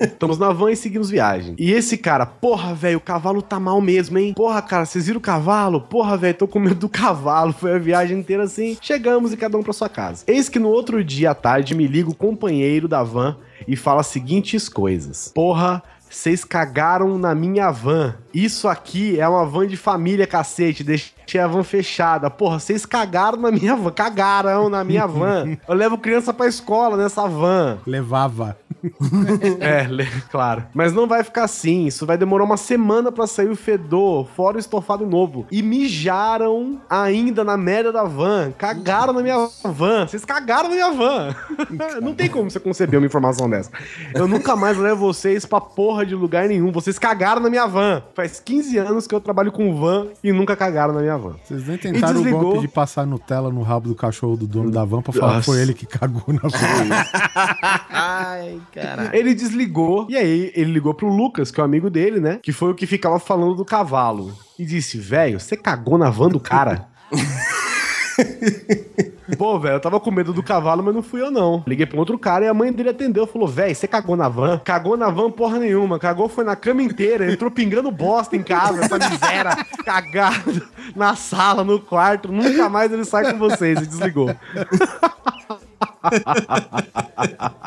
[0.00, 1.54] Estamos na van e seguimos viagem.
[1.58, 4.34] E esse cara, porra, velho, o cavalo tá mal mesmo, hein?
[4.34, 5.80] Porra, cara, vocês viram o cavalo?
[5.80, 7.52] Porra, velho, tô com medo do cavalo.
[7.52, 8.76] Foi a viagem inteira assim.
[8.80, 10.24] Chegamos e cada um pra sua casa.
[10.26, 13.36] Eis que no outro dia à tarde me liga o companheiro da van
[13.66, 15.30] e fala as seguintes coisas.
[15.34, 15.82] Porra,
[16.14, 18.14] vocês cagaram na minha van.
[18.32, 20.84] Isso aqui é uma van de família, cacete.
[20.84, 22.30] Deixei a van fechada.
[22.30, 23.90] Porra, vocês cagaram na minha van.
[23.90, 25.56] Cagaram na minha van.
[25.66, 27.78] Eu levo criança pra escola nessa van.
[27.86, 28.56] Levava.
[29.60, 30.64] É, le- claro.
[30.74, 31.86] Mas não vai ficar assim.
[31.86, 35.46] Isso vai demorar uma semana pra sair o fedor, fora o estofado novo.
[35.50, 38.52] E mijaram ainda na merda da van.
[38.56, 40.06] Cagaram na minha van.
[40.06, 41.34] Vocês cagaram na minha van.
[42.02, 43.70] não tem como você conceber uma informação dessa.
[44.14, 46.70] Eu nunca mais levo vocês pra porra de lugar nenhum.
[46.72, 48.02] Vocês cagaram na minha van.
[48.14, 51.36] Faz 15 anos que eu trabalho com van e nunca cagaram na minha van.
[51.44, 54.84] Vocês nem tentaram o golpe de passar Nutella no rabo do cachorro do dono da
[54.84, 55.52] van pra falar que Nossa.
[55.52, 57.84] foi ele que cagou na van.
[57.90, 59.10] Ai, caralho.
[59.12, 62.38] Ele desligou e aí ele ligou pro Lucas, que é o amigo dele, né?
[62.42, 64.36] Que foi o que ficava falando do cavalo.
[64.58, 66.86] E disse: Velho, você cagou na van do cara?
[69.38, 71.62] Pô, velho, eu tava com medo do cavalo, mas não fui eu, não.
[71.66, 73.26] Liguei pra um outro cara e a mãe dele atendeu.
[73.26, 74.58] Falou, velho, você cagou na van?
[74.58, 75.98] Cagou na van porra nenhuma.
[75.98, 77.32] Cagou foi na cama inteira.
[77.32, 79.56] Entrou pingando bosta em casa, essa miséria.
[79.84, 80.62] Cagado
[80.94, 82.30] na sala, no quarto.
[82.30, 83.80] Nunca mais ele sai com vocês.
[83.80, 84.34] E desligou.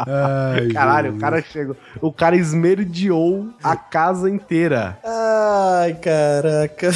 [0.07, 1.75] Ai, Caralho, o cara chegou.
[2.01, 4.99] O cara esmerdeou a casa inteira.
[5.03, 6.91] Ai, caraca.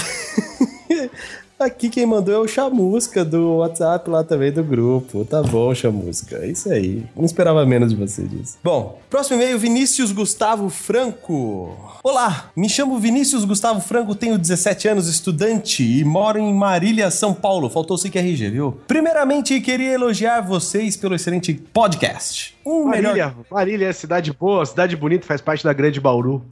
[1.61, 5.23] Aqui quem mandou é o Chamusca do WhatsApp lá também do grupo.
[5.23, 6.37] Tá bom, Chamusca.
[6.37, 7.03] É isso aí.
[7.15, 8.57] Não esperava menos de você disso.
[8.63, 11.99] Bom, próximo e-mail, Vinícius Gustavo Franco.
[12.03, 17.31] Olá, me chamo Vinícius Gustavo Franco, tenho 17 anos, estudante e moro em Marília, São
[17.31, 17.69] Paulo.
[17.69, 18.79] Faltou o RG, viu?
[18.87, 22.57] Primeiramente, queria elogiar vocês pelo excelente podcast.
[22.65, 26.43] Um melhor Marília, Marília é cidade boa, cidade bonita, faz parte da grande Bauru.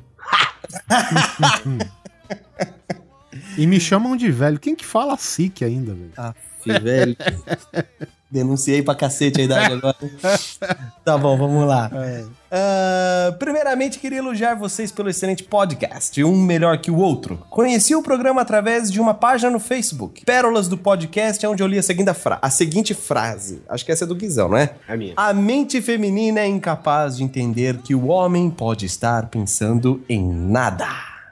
[3.60, 4.58] E me chamam de velho.
[4.58, 6.14] Quem que fala SIC ainda, velho?
[6.16, 6.34] Ah,
[6.82, 7.18] velho.
[8.32, 9.98] Denunciei pra cacete a idade agora.
[11.04, 11.92] tá bom, vamos lá.
[12.50, 17.38] Ah, primeiramente, queria elogiar vocês pelo excelente podcast, um melhor que o outro.
[17.50, 20.24] Conheci o programa através de uma página no Facebook.
[20.24, 23.62] Pérolas do podcast, onde eu li a seguinte, fra a seguinte frase.
[23.68, 24.74] Acho que essa é do Guizão, não é?
[24.88, 25.14] É a minha.
[25.18, 30.88] A mente feminina é incapaz de entender que o homem pode estar pensando em nada.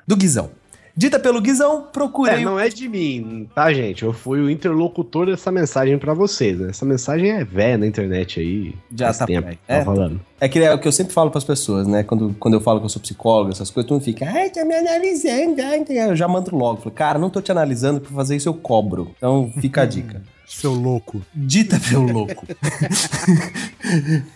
[0.06, 0.57] Do Guizão.
[0.98, 2.42] Dita pelo Guizão, procurei.
[2.42, 4.02] É, não é de mim, tá, gente?
[4.04, 6.60] Eu fui o interlocutor dessa mensagem pra vocês.
[6.60, 6.70] né?
[6.72, 8.74] Essa mensagem é velha na internet aí.
[8.96, 9.56] Já tá tempo, aí.
[9.68, 9.86] tá É.
[9.86, 10.20] falando.
[10.42, 12.02] É que é o que eu sempre falo pras pessoas, né?
[12.02, 14.66] Quando, quando eu falo que eu sou psicólogo, essas coisas, todo mundo fica, ai, tá
[14.66, 15.62] me analisando.
[15.62, 16.82] ai, tá." Eu já mando logo.
[16.82, 19.12] Falo, cara, não tô te analisando, pra fazer isso eu cobro.
[19.18, 20.22] Então fica a dica.
[20.48, 21.22] Seu louco.
[21.36, 22.48] Dita pelo louco.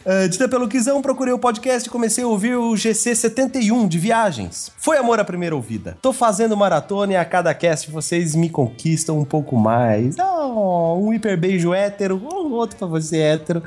[0.06, 3.98] Ah, dita pelo Quizão, procurei o podcast e comecei a ouvir o GC 71 de
[3.98, 4.70] viagens.
[4.78, 5.98] Foi amor à primeira ouvida.
[6.02, 10.18] Tô fazendo maratona e a cada cast vocês me conquistam um pouco mais.
[10.20, 13.64] Oh, um hiper beijo hétero, um outro pra você hétero.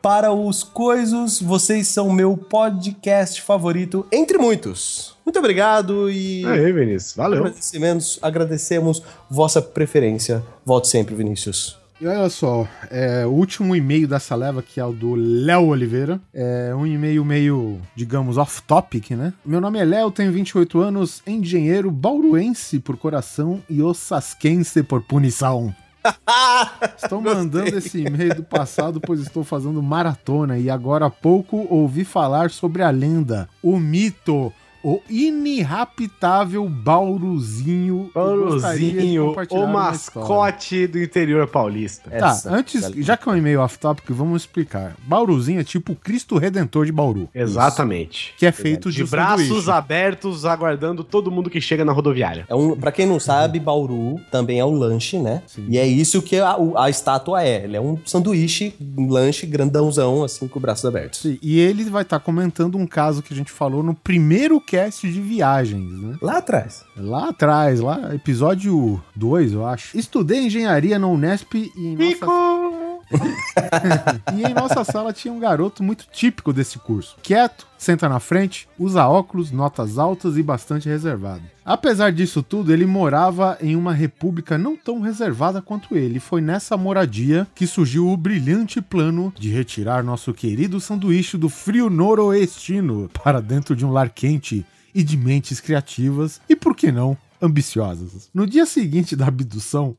[0.00, 5.11] Para os coisos, vocês são meu podcast favorito, entre muitos.
[5.24, 7.38] Muito obrigado e Aí, Vinícius, valeu.
[7.40, 10.42] agradecimentos, agradecemos vossa preferência.
[10.64, 11.78] Volte sempre, Vinícius.
[12.00, 16.20] E olha só, é, o último e-mail dessa leva, que é o do Léo Oliveira,
[16.34, 19.32] é um e-mail meio, digamos, off-topic, né?
[19.46, 25.72] Meu nome é Léo, tenho 28 anos, engenheiro bauruense por coração e osasquense por punição.
[27.00, 32.04] Estou mandando esse e-mail do passado, pois estou fazendo maratona e agora há pouco ouvi
[32.04, 34.52] falar sobre a lenda, o mito,
[34.84, 38.10] o inirraptável Bauruzinho.
[38.14, 42.10] Bauruzinho, o mascote do interior paulista.
[42.10, 44.96] Tá, Essa, antes, já que é um e-mail off-topic, vamos explicar.
[45.06, 47.28] Bauruzinho é tipo o Cristo Redentor de Bauru.
[47.34, 48.34] Exatamente.
[48.36, 49.70] Que é feito de, De braços sanduíche.
[49.70, 52.44] abertos, aguardando todo mundo que chega na rodoviária.
[52.48, 55.42] É um, pra quem não sabe, Bauru também é um lanche, né?
[55.68, 57.64] E é isso que a, a estátua é.
[57.64, 61.20] Ele é um sanduíche, um lanche grandãozão, assim, com braços abertos.
[61.20, 65.06] Sim, E ele vai estar comentando um caso que a gente falou no primeiro cast
[65.06, 66.16] de viagens, né?
[66.22, 66.82] Lá atrás.
[66.96, 69.98] Lá atrás, lá, episódio 2, eu acho.
[69.98, 72.81] Estudei engenharia na Unesp e nossa,
[74.34, 77.16] e em nossa sala tinha um garoto muito típico desse curso.
[77.22, 81.42] Quieto, senta na frente, usa óculos, notas altas e bastante reservado.
[81.64, 86.18] Apesar disso tudo, ele morava em uma república não tão reservada quanto ele.
[86.18, 91.88] Foi nessa moradia que surgiu o brilhante plano de retirar nosso querido sanduíche do frio
[91.88, 97.16] noroestino para dentro de um lar quente e de mentes criativas e, por que não,
[97.42, 98.30] ambiciosas.
[98.32, 99.96] No dia seguinte da abdução,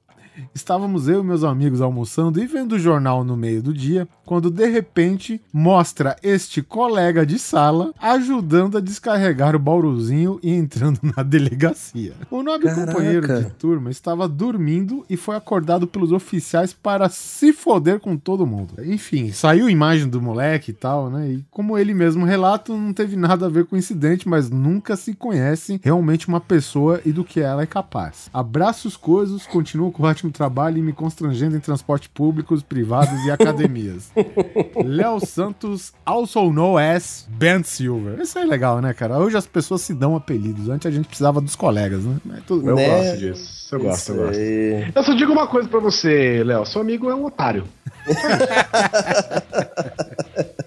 [0.54, 4.50] Estávamos eu e meus amigos almoçando e vendo o jornal no meio do dia, quando
[4.50, 11.24] de repente mostra este colega de sala ajudando a descarregar o bauruzinho e entrando na
[11.24, 12.14] delegacia.
[12.30, 12.92] O nobre Caraca.
[12.92, 18.46] companheiro de turma estava dormindo e foi acordado pelos oficiais para se foder com todo
[18.46, 18.74] mundo.
[18.84, 21.32] Enfim, saiu imagem do moleque e tal, né?
[21.32, 24.96] E como ele mesmo relata, não teve nada a ver com o incidente, mas nunca
[24.96, 28.30] se conhece realmente uma pessoa e do que ela é capaz.
[28.34, 33.32] Abraços coisas, continuo com o ótimo trabalho e me constrangendo em transporte públicos, privados e
[33.32, 34.12] academias.
[34.84, 38.20] Léo Santos, also known as Ben Silver.
[38.22, 39.18] Isso é legal, né, cara?
[39.18, 40.70] Hoje as pessoas se dão apelidos.
[40.70, 42.18] Antes a gente precisava dos colegas, né?
[42.24, 42.76] Mas tudo Eu.
[42.76, 42.88] Né?
[42.88, 43.76] gosto disso.
[43.76, 44.40] Eu gosto, eu gosto.
[44.40, 44.92] aí.
[44.94, 46.66] Eu só digo uma coisa pra você, Léo.
[46.66, 47.66] Seu amigo é um otário.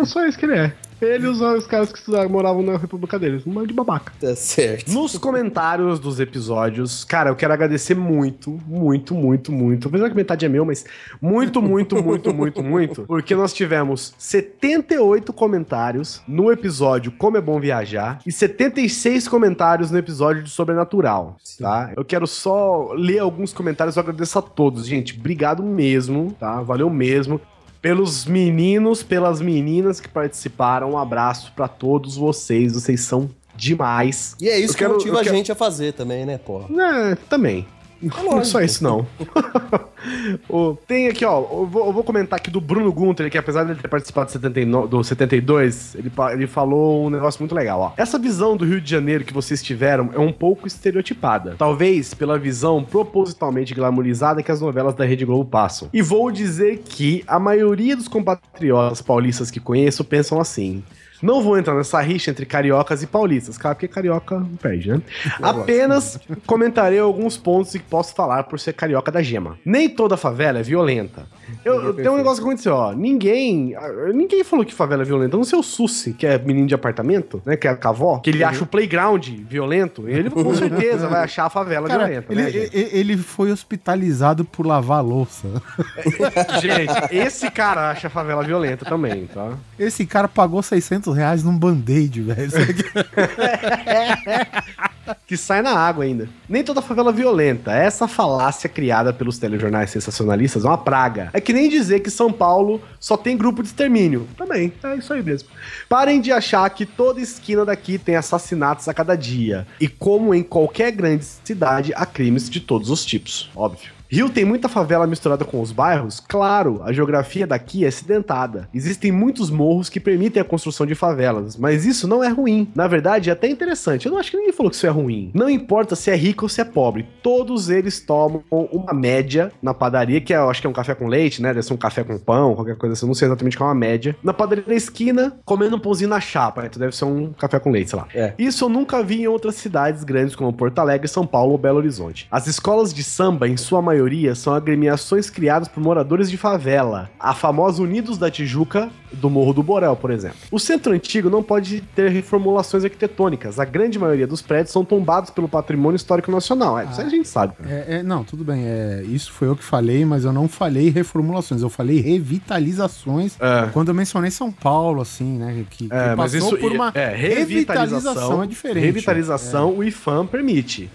[0.00, 0.72] é só isso que ele é.
[1.00, 3.46] Ele e os, os caras que estudaram, moravam na república deles.
[3.46, 4.12] Um monte de babaca.
[4.20, 4.90] Tá certo.
[4.92, 9.88] Nos comentários dos episódios, cara, eu quero agradecer muito, muito, muito, muito.
[9.88, 10.84] Apesar que metade é meu, mas
[11.20, 13.02] muito, muito, muito, muito, muito.
[13.02, 19.98] Porque nós tivemos 78 comentários no episódio Como é Bom Viajar e 76 comentários no
[19.98, 21.92] episódio de Sobrenatural, tá?
[21.96, 24.86] Eu quero só ler alguns comentários, eu agradeço a todos.
[24.86, 26.60] Gente, obrigado mesmo, tá?
[26.60, 27.40] Valeu mesmo.
[27.80, 32.72] Pelos meninos, pelas meninas que participaram, um abraço pra todos vocês.
[32.74, 34.34] Vocês são demais.
[34.40, 36.66] E é isso Eu que quero- motiva a quero- gente a fazer também, né, porra?
[37.10, 37.66] É, também.
[38.00, 39.06] Não é só isso, não.
[40.48, 41.40] Ô, tem aqui, ó.
[41.40, 44.26] Eu vou, eu vou comentar aqui do Bruno Gunter, que apesar de ele ter participado
[44.26, 47.92] do, 79, do 72, ele, ele falou um negócio muito legal, ó.
[47.96, 51.54] Essa visão do Rio de Janeiro que vocês tiveram é um pouco estereotipada.
[51.58, 55.88] Talvez pela visão propositalmente glamourizada que as novelas da Rede Globo passam.
[55.92, 60.82] E vou dizer que a maioria dos compatriotas paulistas que conheço pensam assim.
[61.22, 65.00] Não vou entrar nessa rixa entre cariocas e paulistas, claro, porque carioca não perde, né?
[65.42, 69.58] Apenas comentarei alguns pontos que posso falar por ser carioca da gema.
[69.64, 71.26] Nem toda favela é violenta.
[71.64, 72.92] Eu, eu- tem um negócio que aconteceu, ó.
[72.92, 73.74] Ninguém.
[74.14, 75.36] Ninguém falou que favela é violenta.
[75.36, 77.56] Não sei o Sussi, que é menino de apartamento, né?
[77.56, 80.08] Que é cavó, que ele acha o playground violento.
[80.08, 82.76] Ele com certeza vai achar a favela Cara, violenta, ele, né, gente?
[82.76, 85.48] e- ele foi hospitalizado por lavar louça.
[86.60, 89.52] Gente, esse cara acha a favela violenta também, tá?
[89.78, 92.50] Esse cara pagou 600 reais num band-aid, velho.
[95.26, 96.28] Que sai na água ainda.
[96.48, 97.72] Nem toda favela violenta.
[97.72, 101.30] Essa falácia criada pelos telejornais sensacionalistas é uma praga.
[101.32, 104.28] É que nem dizer que São Paulo só tem grupo de extermínio.
[104.36, 105.48] Também, é isso aí mesmo.
[105.88, 109.66] Parem de achar que toda esquina daqui tem assassinatos a cada dia.
[109.80, 113.50] E como em qualquer grande cidade, há crimes de todos os tipos.
[113.54, 113.97] Óbvio.
[114.10, 116.18] Rio tem muita favela misturada com os bairros?
[116.18, 118.66] Claro, a geografia daqui é acidentada.
[118.72, 122.70] Existem muitos morros que permitem a construção de favelas, mas isso não é ruim.
[122.74, 124.06] Na verdade, é até interessante.
[124.06, 125.30] Eu não acho que ninguém falou que isso é ruim.
[125.34, 129.74] Não importa se é rico ou se é pobre, todos eles tomam uma média na
[129.74, 131.52] padaria, que é, eu acho que é um café com leite, né?
[131.52, 133.04] Deve ser um café com pão, qualquer coisa assim.
[133.04, 134.16] Eu não sei exatamente qual é uma média.
[134.22, 136.64] Na padaria da esquina, comendo um pãozinho na chapa.
[136.64, 138.08] Então deve ser um café com leite, sei lá.
[138.14, 138.32] É.
[138.38, 141.76] Isso eu nunca vi em outras cidades grandes como Porto Alegre, São Paulo ou Belo
[141.76, 142.26] Horizonte.
[142.30, 143.97] As escolas de samba, em sua maioria,
[144.34, 147.10] são agremiações criadas por moradores de favela.
[147.18, 150.36] A famosa Unidos da Tijuca, do Morro do Borel, por exemplo.
[150.50, 153.58] O centro antigo não pode ter reformulações arquitetônicas.
[153.58, 156.78] A grande maioria dos prédios são tombados pelo patrimônio histórico nacional.
[156.78, 157.54] É, isso aí a gente sabe.
[157.54, 157.70] cara.
[157.70, 158.64] É, é, não, tudo bem.
[158.64, 161.62] É, isso foi eu que falei, mas eu não falei reformulações.
[161.62, 163.36] Eu falei revitalizações.
[163.40, 163.68] É.
[163.72, 165.64] Quando eu mencionei São Paulo, assim, né?
[165.70, 168.84] Que, que É, mas isso por uma é, revitalização é diferente.
[168.84, 170.90] Revitalização, o IFAM permite.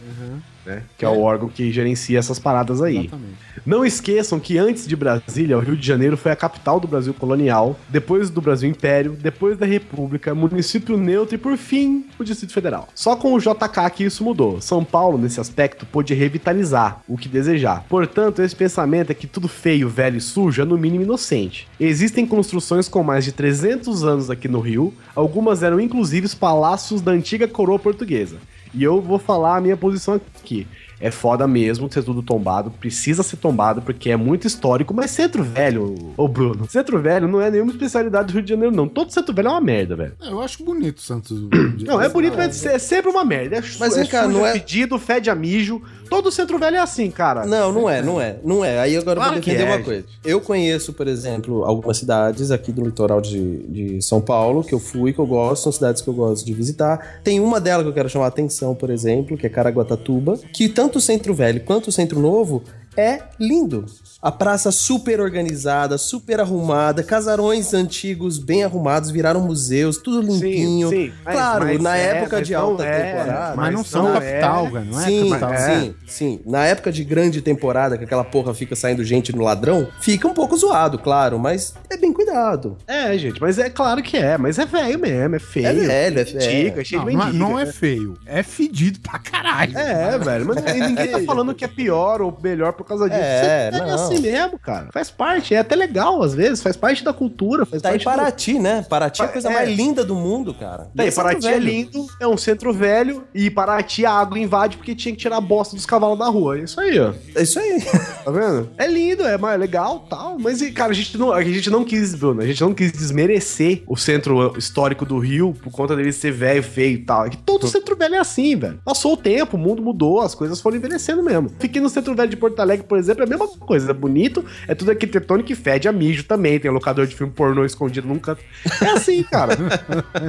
[0.65, 0.83] Né?
[0.97, 2.99] Que é, o órgão que gerencia essas paradas aí.
[2.99, 3.43] Exatamente.
[3.65, 7.13] Não esqueçam que antes de Brasília, o Rio de Janeiro foi a capital do Brasil
[7.13, 12.53] colonial, depois do Brasil Império, depois da República, município neutro e, por fim, o Distrito
[12.53, 12.87] Federal.
[12.93, 14.59] Só com o JK que isso mudou.
[14.59, 17.85] São Paulo, nesse aspecto, pôde revitalizar o que desejar.
[17.87, 21.67] Portanto, esse pensamento é que tudo feio, velho e sujo é no mínimo inocente.
[21.79, 27.01] Existem construções com mais de 300 anos aqui no Rio, algumas eram inclusive os palácios
[27.01, 28.37] da antiga coroa portuguesa.
[28.73, 30.67] E eu vou falar a minha posição aqui.
[31.03, 35.43] É foda mesmo ser tudo tombado, precisa ser tombado porque é muito histórico, mas centro
[35.43, 38.87] velho, ô Bruno, centro velho não é nenhuma especialidade do Rio de Janeiro, não.
[38.87, 40.13] Todo centro velho é uma merda, velho.
[40.21, 41.37] É, Eu acho bonito o Santos.
[41.83, 43.57] Não, é bonito, mas é sempre uma merda.
[43.57, 45.81] É, Mas, é vem cá, sujo, não é é- pedido, fede a mijo.
[46.09, 47.45] Todo centro velho é assim, cara.
[47.45, 48.79] Não, não é, não é, não é.
[48.79, 50.05] Aí agora eu vou defender é, uma coisa.
[50.23, 54.79] Eu conheço, por exemplo, algumas cidades aqui do litoral de, de São Paulo que eu
[54.79, 57.19] fui, que eu gosto, são cidades que eu gosto de visitar.
[57.23, 60.69] Tem uma delas que eu quero chamar a atenção, por exemplo, que é Caraguatatuba, que
[60.69, 62.63] tanto o centro velho quanto o centro novo
[62.95, 63.85] é lindo.
[64.21, 70.89] A praça super organizada, super arrumada, casarões antigos bem arrumados, viraram museus, tudo limpinho.
[70.89, 73.55] sim, mas- claro, mas na é, época de alta é, temporada.
[73.57, 74.83] Mas não são não capital, é.
[74.85, 75.53] Não é sim, capital.
[75.53, 75.79] É.
[75.81, 76.39] sim, sim.
[76.45, 80.33] Na época de grande temporada, que aquela porra fica saindo gente no ladrão, fica um
[80.33, 82.77] pouco zoado, claro, mas é bem cuidado.
[82.87, 85.67] É, gente, mas é claro que é, mas é velho mesmo, é feio.
[85.67, 87.43] É velho, é antigo, é cheio Não, de não, é, mendiga.
[87.45, 88.13] não é feio.
[88.25, 89.77] É fedido pra caralho.
[89.77, 93.21] É, velho, mas e ninguém tá falando que é pior ou melhor por causa disso.
[93.21, 93.95] É, Isso é não.
[93.95, 94.89] assim mesmo, cara.
[94.93, 98.03] Faz parte, é até legal às vezes, faz parte da cultura, faz Tá em parte
[98.03, 98.85] do- Paraty, né?
[98.89, 99.53] Paraty é a coisa É.
[99.53, 100.87] mais linda do mundo, cara.
[100.95, 101.65] Tá aí, Centro Paraty é Velho.
[101.65, 105.41] lindo, é um centro velho, e Paraty a água invade porque tinha que tirar a
[105.41, 106.59] bosta dos cavalos da rua.
[106.59, 107.13] É isso aí, ó.
[107.35, 107.81] É isso aí.
[108.23, 108.69] Tá vendo?
[108.77, 110.37] É lindo, é mais legal tal.
[110.39, 113.83] Mas, cara, a gente não, a gente não quis, Bruno, a gente não quis desmerecer
[113.87, 117.25] o centro histórico do Rio por conta dele ser velho, feio e tal.
[117.25, 118.79] É que todo centro velho é assim, velho.
[118.83, 121.49] Passou o tempo, o mundo mudou, as coisas foram envelhecendo mesmo.
[121.59, 123.91] Fiquei no centro velho de Porto Alegre, por exemplo, é a mesma coisa.
[123.91, 126.59] É bonito, é tudo arquitetônico e fede a mijo também.
[126.59, 128.41] Tem locador de filme pornô escondido num canto.
[128.81, 129.57] É assim, cara.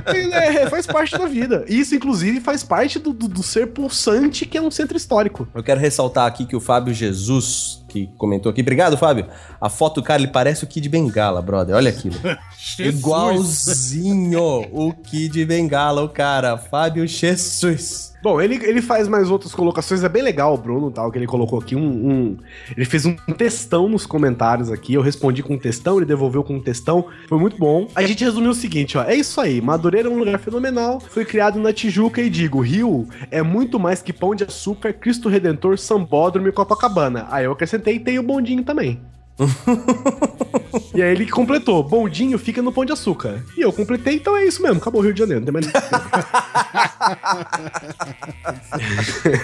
[0.07, 1.65] É, é, faz parte da vida.
[1.69, 5.47] Isso, inclusive, faz parte do, do, do ser pulsante que é um centro histórico.
[5.55, 8.61] Eu quero ressaltar aqui que o Fábio Jesus, que comentou aqui.
[8.61, 9.27] Obrigado, Fábio.
[9.61, 11.77] A foto cara, ele parece o Kid Bengala, brother.
[11.77, 12.17] Olha aquilo.
[12.79, 16.59] Igualzinho o Kid Bengala, o cara.
[16.59, 18.13] Fábio Jesus.
[18.23, 21.27] Bom, ele, ele faz mais outras colocações, é bem legal o Bruno, tal, que ele
[21.27, 22.37] colocou aqui um, um-
[22.75, 26.55] Ele fez um textão nos comentários aqui, eu respondi com um textão, ele devolveu com
[26.55, 27.87] um textão, foi muito bom.
[27.95, 31.23] A gente resumiu o seguinte, ó, é isso aí, Madureira é um lugar fenomenal, foi
[31.27, 35.77] criado na Tijuca e digo, Rio é muito mais que Pão de Açúcar, Cristo Redentor,
[35.77, 37.27] Sambódromo e Copacabana.
[37.31, 39.01] Aí eu acrescentei, tem o bondinho também.
[40.95, 43.43] e aí ele completou, bondinho fica no Pão de Açúcar.
[43.57, 45.67] E eu completei, então é isso mesmo, acabou o Rio de Janeiro, não tem mais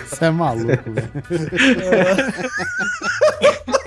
[0.09, 1.11] Você é maluco, velho.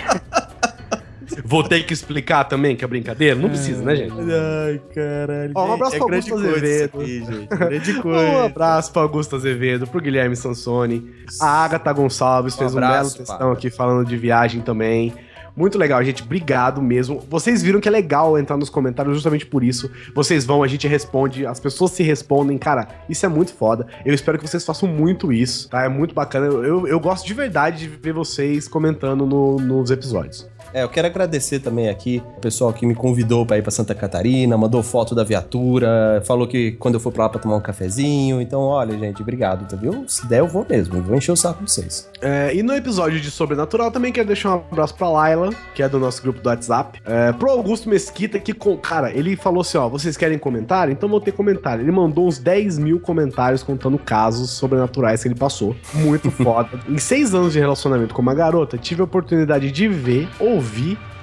[1.43, 3.35] Vou ter que explicar também que é brincadeira?
[3.35, 4.13] Não precisa, né, gente?
[4.13, 5.51] Ai, caralho.
[5.55, 6.99] Ó, um abraço é pra Augusto Azevedo.
[7.01, 7.47] aqui, gente.
[7.47, 11.09] Grande Um abraço para Augusto Azevedo, pro Guilherme Sansoni.
[11.41, 13.53] A Agatha Gonçalves fez um, abraço, belo textão Pablo.
[13.53, 15.13] aqui falando de viagem também.
[15.55, 16.23] Muito legal, gente.
[16.23, 17.23] Obrigado mesmo.
[17.29, 19.87] Vocês viram que é legal entrar nos comentários justamente por isso.
[20.15, 22.57] Vocês vão, a gente responde, as pessoas se respondem.
[22.57, 23.85] Cara, isso é muito foda.
[24.03, 25.83] Eu espero que vocês façam muito isso, tá?
[25.83, 26.47] É muito bacana.
[26.47, 30.49] Eu, eu gosto de verdade de ver vocês comentando no- nos episódios.
[30.73, 33.93] É, eu quero agradecer também aqui o pessoal que me convidou pra ir pra Santa
[33.93, 37.61] Catarina, mandou foto da viatura, falou que quando eu for pra lá pra tomar um
[37.61, 38.41] cafezinho.
[38.41, 40.03] Então, olha, gente, obrigado, tá viu?
[40.07, 40.99] Se der, eu vou mesmo.
[41.01, 42.09] Vou encher o saco de vocês.
[42.21, 45.87] É, e no episódio de Sobrenatural também quero deixar um abraço pra Laila, que é
[45.87, 46.99] do nosso grupo do WhatsApp.
[47.05, 50.91] É, pro Augusto Mesquita, que, com, cara, ele falou assim: ó, vocês querem comentário?
[50.91, 51.83] Então vou ter comentário.
[51.83, 55.75] Ele mandou uns 10 mil comentários contando casos sobrenaturais que ele passou.
[55.93, 56.79] Muito foda.
[56.89, 60.62] em seis anos de relacionamento com uma garota, tive a oportunidade de ver, ouvir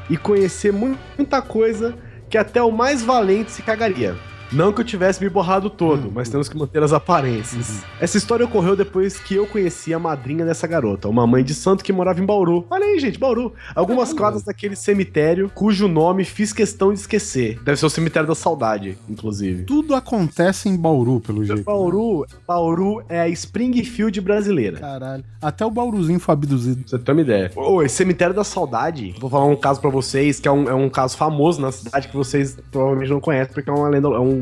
[0.08, 1.94] e conhecer mu- muita coisa
[2.28, 4.14] que até o mais valente se cagaria.
[4.52, 7.82] Não que eu tivesse me borrado todo, mas temos que manter as aparências.
[8.00, 11.84] Essa história ocorreu depois que eu conheci a madrinha dessa garota, uma mãe de santo
[11.84, 12.66] que morava em Bauru.
[12.68, 13.52] Olha aí, gente, Bauru.
[13.74, 17.60] Algumas quadras daquele cemitério cujo nome fiz questão de esquecer.
[17.62, 19.64] Deve ser o cemitério da saudade, inclusive.
[19.64, 21.62] Tudo acontece em Bauru, pelo jeito.
[21.62, 24.78] Bauru, Bauru é a Springfield brasileira.
[24.78, 25.24] Caralho.
[25.40, 26.82] Até o Bauruzinho foi abduzido.
[26.86, 27.50] Você ter uma ideia.
[27.56, 30.74] Ô, esse cemitério da saudade, vou falar um caso pra vocês, que é um, é
[30.74, 34.18] um caso famoso na cidade que vocês provavelmente não conhecem, porque é uma lenda, é,
[34.18, 34.39] um,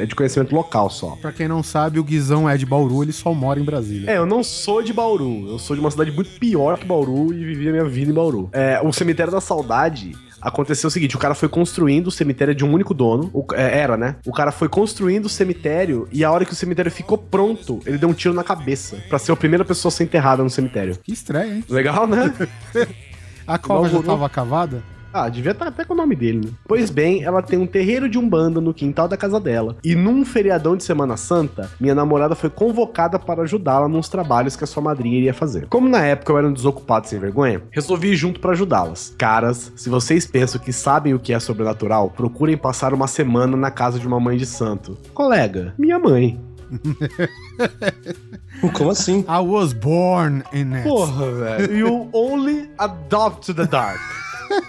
[0.00, 1.16] é de conhecimento local só.
[1.20, 4.10] Pra quem não sabe, o Guizão é de Bauru, ele só mora em Brasília.
[4.10, 5.48] É, eu não sou de Bauru.
[5.48, 8.14] Eu sou de uma cidade muito pior que Bauru e vivi a minha vida em
[8.14, 8.48] Bauru.
[8.52, 12.64] É, o Cemitério da Saudade Aconteceu o seguinte: o cara foi construindo o cemitério de
[12.64, 13.28] um único dono.
[13.34, 14.16] O- é, era, né?
[14.24, 17.98] O cara foi construindo o cemitério e a hora que o cemitério ficou pronto, ele
[17.98, 18.98] deu um tiro na cabeça.
[19.08, 20.96] Pra ser a primeira pessoa a ser enterrada no cemitério.
[21.02, 21.64] Que estranho, hein?
[21.68, 22.32] Legal, né?
[23.48, 24.82] A cova já tava cavada?
[25.18, 26.52] Ah, devia estar até com o nome dele, né?
[26.66, 29.76] Pois bem, ela tem um terreiro de umbanda no quintal da casa dela.
[29.82, 34.62] E num feriadão de Semana Santa, minha namorada foi convocada para ajudá-la nos trabalhos que
[34.62, 35.66] a sua madrinha iria fazer.
[35.66, 39.12] Como na época eu era um desocupado sem vergonha, resolvi ir junto para ajudá-las.
[39.18, 43.72] Caras, se vocês pensam que sabem o que é sobrenatural, procurem passar uma semana na
[43.72, 44.96] casa de uma mãe de santo.
[45.12, 46.40] Colega, minha mãe.
[48.74, 49.20] Como assim?
[49.20, 50.86] I was born in it.
[50.86, 51.76] Porra, velho.
[51.76, 53.98] You only adopt to the dark.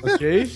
[0.04, 0.50] Ok?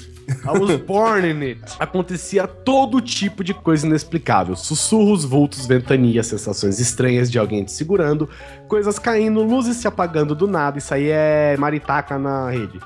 [0.45, 1.61] I was born in it.
[1.79, 4.55] Acontecia todo tipo de coisa inexplicável.
[4.55, 8.29] Sussurros, vultos, ventania, sensações estranhas de alguém te segurando,
[8.73, 10.79] coisas caindo, luzes se apagando do nada.
[10.79, 12.79] Isso aí é maritaca na rede.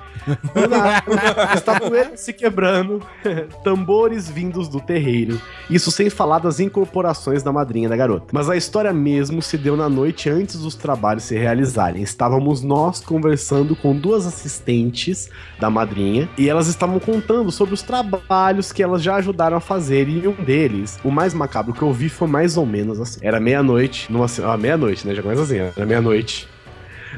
[0.53, 1.01] Do nada,
[1.55, 3.01] estatuetas se quebrando,
[3.63, 5.39] tambores vindos do terreiro.
[5.69, 8.27] Isso sem falar das incorporações da madrinha da garota.
[8.33, 12.03] Mas a história mesmo se deu na noite antes dos trabalhos se realizarem.
[12.03, 18.73] Estávamos nós conversando com duas assistentes da madrinha e elas estavam contando sobre os trabalhos
[18.73, 20.09] que elas já ajudaram a fazer.
[20.09, 23.21] E um deles, o mais macabro que eu vi foi mais ou menos assim.
[23.23, 25.15] Era meia-noite, numa ah, meia-noite, né?
[25.15, 26.47] Já começa assim, era meia-noite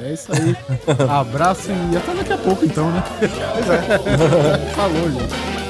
[0.00, 0.56] É isso aí.
[1.08, 3.02] Abraço e até daqui a pouco, então, né?
[3.18, 4.58] Pois é.
[4.74, 5.65] Falou, gente.